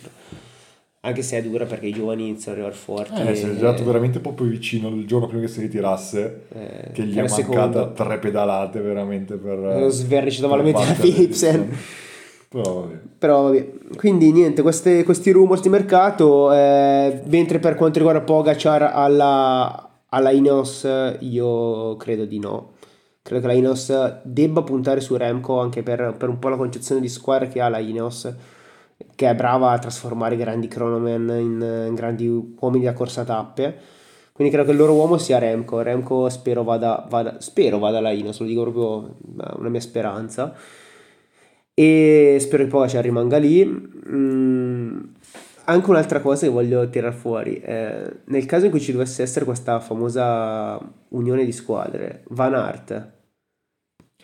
[1.04, 3.20] Anche se è dura perché i giovani iniziano a arrivare forti.
[3.20, 6.90] Eh, si è e- girato veramente proprio vicino il giorno prima che si ritirasse, eh,
[6.92, 7.92] che gli è mancata secondo.
[7.92, 9.58] tre pedalate veramente per...
[9.58, 11.60] Lo sverniciato per malamente la battere Philipsen.
[11.62, 11.78] Philipsen.
[12.48, 12.98] Però vabbè.
[13.18, 18.82] Però vabbè, quindi niente, queste- questi rumors di mercato, eh, mentre per quanto riguarda Pogacar
[18.94, 20.86] alla, alla Ineos
[21.18, 22.74] io credo di no.
[23.22, 27.00] Credo che la Ineos debba puntare su Remco anche per, per un po' la concezione
[27.00, 28.32] di squadra che ha la Ineos,
[29.14, 33.76] che è brava a trasformare grandi cronomen in, grandi uomini da corsa tappe.
[34.32, 35.82] Quindi credo che il loro uomo sia Remco.
[35.82, 39.16] Remco spero vada, vada, spero vada alla Ineos, lo dico proprio
[39.56, 40.54] una mia speranza
[41.74, 43.64] e spero che Pogacar rimanga lì.
[44.08, 45.00] Mm,
[45.64, 49.44] anche un'altra cosa che voglio tirare fuori, eh, nel caso in cui ci dovesse essere
[49.44, 50.78] questa famosa
[51.08, 53.10] unione di squadre, Van Aert,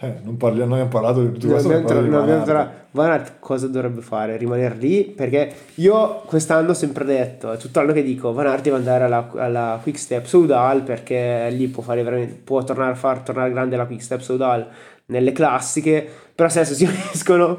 [0.01, 2.45] Eh, non parliamo, noi abbiamo parlato di tutto non questo, abbiamo non tra- non abbiamo
[2.45, 3.33] di Van Aert.
[3.41, 4.37] cosa dovrebbe fare?
[4.37, 5.03] Rimanere lì?
[5.05, 9.05] Perché io quest'anno ho sempre detto, è tutto l'anno che dico, Van Aert deve andare
[9.05, 13.51] alla, alla Quick Step Soudal perché lì può, fare veramente, può tornare a far tornare
[13.51, 14.69] grande la Quick Step Soudal
[15.07, 17.59] nelle classiche, però se adesso si uniscono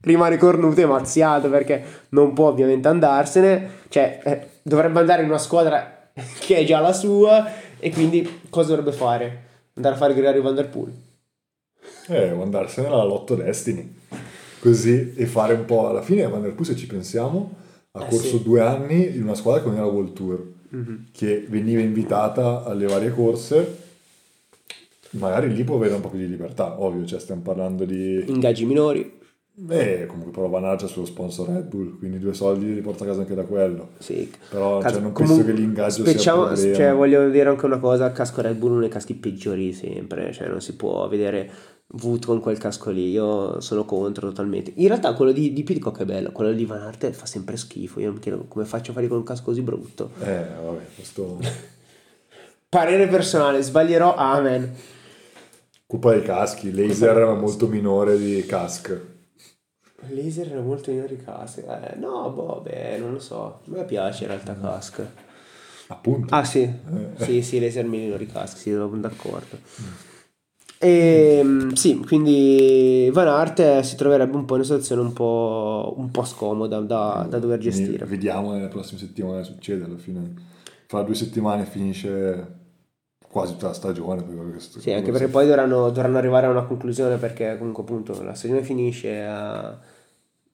[0.00, 5.36] rimane cornuto e mazziato perché non può ovviamente andarsene, cioè eh, dovrebbe andare in una
[5.36, 6.08] squadra
[6.40, 7.46] che è già la sua
[7.78, 9.44] e quindi cosa dovrebbe fare?
[9.74, 11.05] Andare a fare Gregory Van Der Poel?
[12.08, 13.94] Eh, o andarsene alla Lotto Destiny.
[14.60, 17.54] Così e fare un po' alla fine Van der Poel, se ci pensiamo,
[17.92, 18.42] ha Eh, corso sì.
[18.42, 21.06] due anni in una squadra che non era World Tour, Mhm.
[21.12, 23.84] che veniva invitata alle varie corse.
[25.10, 28.24] Magari lì può avere un po' più di libertà, ovvio, cioè stiamo parlando di...
[28.26, 29.14] Ingaggi minori.
[29.70, 33.04] Eh, comunque però Van Aert c'ha sullo sponsor Red Bull, quindi due soldi li porta
[33.04, 33.90] a casa anche da quello.
[33.98, 34.30] Sì.
[34.50, 38.12] Però Cazzo, cioè, non penso che l'ingaggio speciamo- sia cioè, voglio dire anche una cosa,
[38.12, 41.48] casco Red Bull è uno dei caschi peggiori sempre, cioè non si può vedere
[41.88, 44.72] Wood con quel casco lì, io sono contro totalmente.
[44.76, 48.00] In realtà quello di, di Pidcock è bello, quello di Van Aert fa sempre schifo,
[48.00, 50.10] io mi chiedo come faccio a fare con un casco così brutto.
[50.20, 51.38] Eh, vabbè, questo...
[52.68, 54.74] Parere personale, sbaglierò, amen.
[55.86, 59.00] Colpa dei caschi, laser è molto minore di cask.
[60.08, 64.24] Laser era molto minori caschi, eh, no, boh, beh, non lo so, a me piace
[64.24, 65.06] in realtà casco.
[65.86, 66.34] Appunto.
[66.34, 67.24] Ah sì, Eh.
[67.24, 69.58] sì, sì, laser minori caschi, sì, sono d'accordo.
[70.78, 75.12] E, mm, sì, quindi Van Aert eh, si troverebbe un po' in una situazione un
[75.12, 78.04] po', un po' scomoda da, da dover Quindi gestire.
[78.04, 79.84] Vediamo nelle prossime settimane succede.
[79.84, 80.34] Alla fine,
[80.86, 82.54] fra due settimane finisce
[83.28, 84.22] quasi tutta la stagione.
[84.22, 88.34] per Sì, anche perché poi dovranno, dovranno arrivare a una conclusione perché comunque appunto la
[88.34, 89.78] stagione finisce a-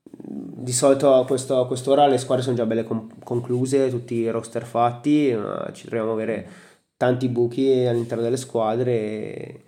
[0.05, 4.31] di solito a questo, a quest'ora le squadre sono già belle con- concluse, tutti i
[4.31, 6.49] roster fatti, ma ci troviamo a avere
[6.97, 9.63] tanti buchi all'interno delle squadre e,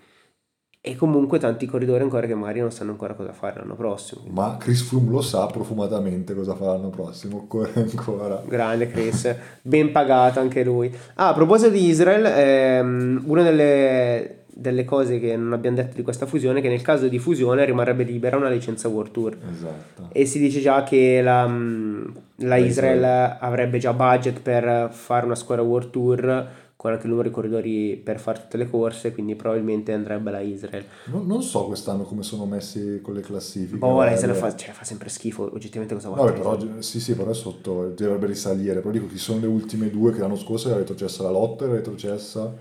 [0.87, 4.21] e comunque tanti corridori ancora che magari non sanno ancora cosa fare l'anno prossimo.
[4.29, 7.39] Ma Chris Froome lo sa profumatamente cosa farà l'anno prossimo.
[7.39, 8.43] Occorre ancora.
[8.47, 10.95] Grande Chris, ben pagato anche lui.
[11.15, 16.03] Ah, a proposito di Israel, ehm, una delle, delle cose che non abbiamo detto di
[16.03, 19.39] questa fusione è che nel caso di fusione rimarrebbe libera una licenza World Tour.
[19.51, 20.09] Esatto.
[20.13, 23.37] E si dice già che la, la La Israel, Israel.
[23.41, 26.47] avrebbe già budget per fare una squadra World Tour
[26.93, 30.85] anche il numero di corridori per fare tutte le corse, quindi probabilmente andrebbe la Israel.
[31.05, 33.79] Non, non so quest'anno come sono messi con le classifiche.
[33.79, 34.13] Boh, la.
[34.13, 36.57] Israel fa, cioè, fa sempre schifo, oggettivamente cosa vuoi Vabbè, fare?
[36.57, 38.81] però sì, sì, però è sotto, dovrebbe risalire.
[38.81, 41.75] Però dico chi sono le ultime due che l'anno scorso era retrocessa la Lotte, era
[41.75, 42.55] retrocessa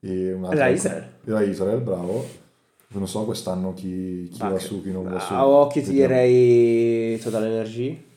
[0.00, 0.58] e un'altra.
[0.64, 1.08] La Israel.
[1.24, 2.24] E la Israel, bravo.
[2.92, 5.32] Non so quest'anno chi, chi va che- su, chi non va su.
[5.32, 8.08] A occhio ti direi Total Energy.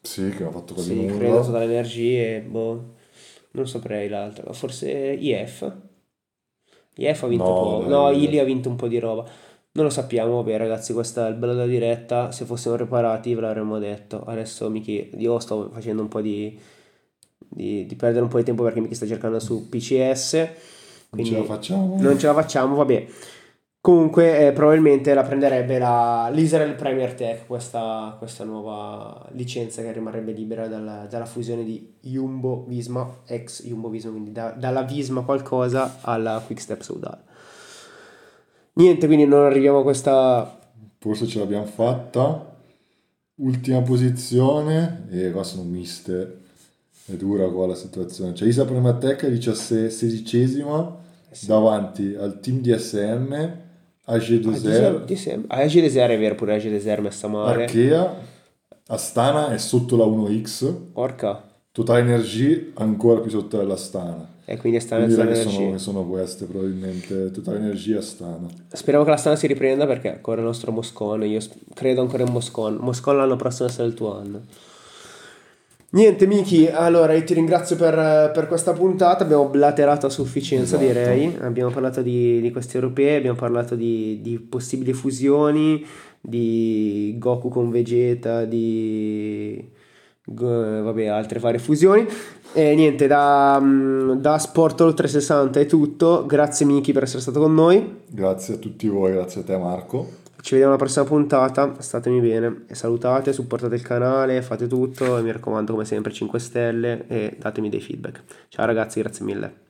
[0.00, 1.16] Sì, che ha fatto quasi Sì, nulla.
[1.18, 2.94] credo Total Energy e boh,
[3.56, 4.52] non saprei l'altro.
[4.52, 5.72] Forse IF.
[6.96, 7.88] IF ha vinto No, un po'.
[7.88, 8.10] dai, No.
[8.10, 9.24] Ili ha vinto un po' di roba.
[9.72, 13.42] Non lo sappiamo, vabbè ragazzi, questa è il bello della diretta, se fossimo preparati ve
[13.42, 14.22] l'avremmo detto.
[14.24, 16.58] Adesso Miki, io sto facendo un po' di,
[17.38, 20.48] di, di perdere un po' di tempo perché Miki sta cercando su PCS.
[21.10, 21.96] Non ce la facciamo.
[22.00, 23.06] Non ce la facciamo, vabbè.
[23.86, 30.32] Comunque eh, probabilmente la prenderebbe la, l'Israel Premier Tech, questa, questa nuova licenza che rimarrebbe
[30.32, 35.98] libera dalla, dalla fusione di Jumbo Visma, ex Jumbo Visma, quindi da, dalla Visma qualcosa
[36.00, 37.22] alla Quickstep Saudal.
[38.72, 40.58] Niente, quindi non arriviamo a questa...
[40.98, 42.56] Forse ce l'abbiamo fatta.
[43.36, 46.40] Ultima posizione e qua sono miste.
[47.04, 48.32] È dura qua la situazione.
[48.32, 50.64] C'è Isa Prematec 16
[51.46, 53.64] davanti al team DSM
[54.08, 55.10] AG Desert.
[55.48, 57.64] AG Desert è vero, pure AG Desert messa male.
[57.64, 58.14] Arkea,
[58.86, 60.72] Astana è sotto la 1X.
[60.92, 61.42] Porca.
[61.72, 64.34] Total Energy ancora più sotto dell'Astana.
[64.44, 68.46] E quindi Astana quindi che sono, sono queste probabilmente, Total Energy e Astana.
[68.68, 71.40] Speriamo che l'Astana si riprenda perché ancora il nostro Moscon, io
[71.74, 72.76] credo ancora in Moscon.
[72.76, 74.42] Moscon l'anno prossimo sarà il tuo anno.
[75.96, 79.24] Niente, Miki, allora io ti ringrazio per, per, questa puntata.
[79.24, 80.92] Abbiamo blaterato a sufficienza, esatto.
[80.92, 81.34] direi.
[81.40, 85.82] Abbiamo parlato di, di questi europei, abbiamo parlato di, di, possibili fusioni,
[86.20, 89.66] di Goku con Vegeta, di
[90.24, 92.06] vabbè, altre varie fusioni.
[92.52, 93.58] E niente, da,
[94.18, 96.26] da Sport Oltre 60 è tutto.
[96.26, 98.02] Grazie, Miki, per essere stato con noi.
[98.06, 100.24] Grazie a tutti voi, grazie a te, Marco.
[100.46, 105.32] Ci vediamo alla prossima puntata, statemi bene salutate, supportate il canale, fate tutto e mi
[105.32, 108.22] raccomando come sempre 5 stelle e datemi dei feedback.
[108.46, 109.65] Ciao ragazzi, grazie mille.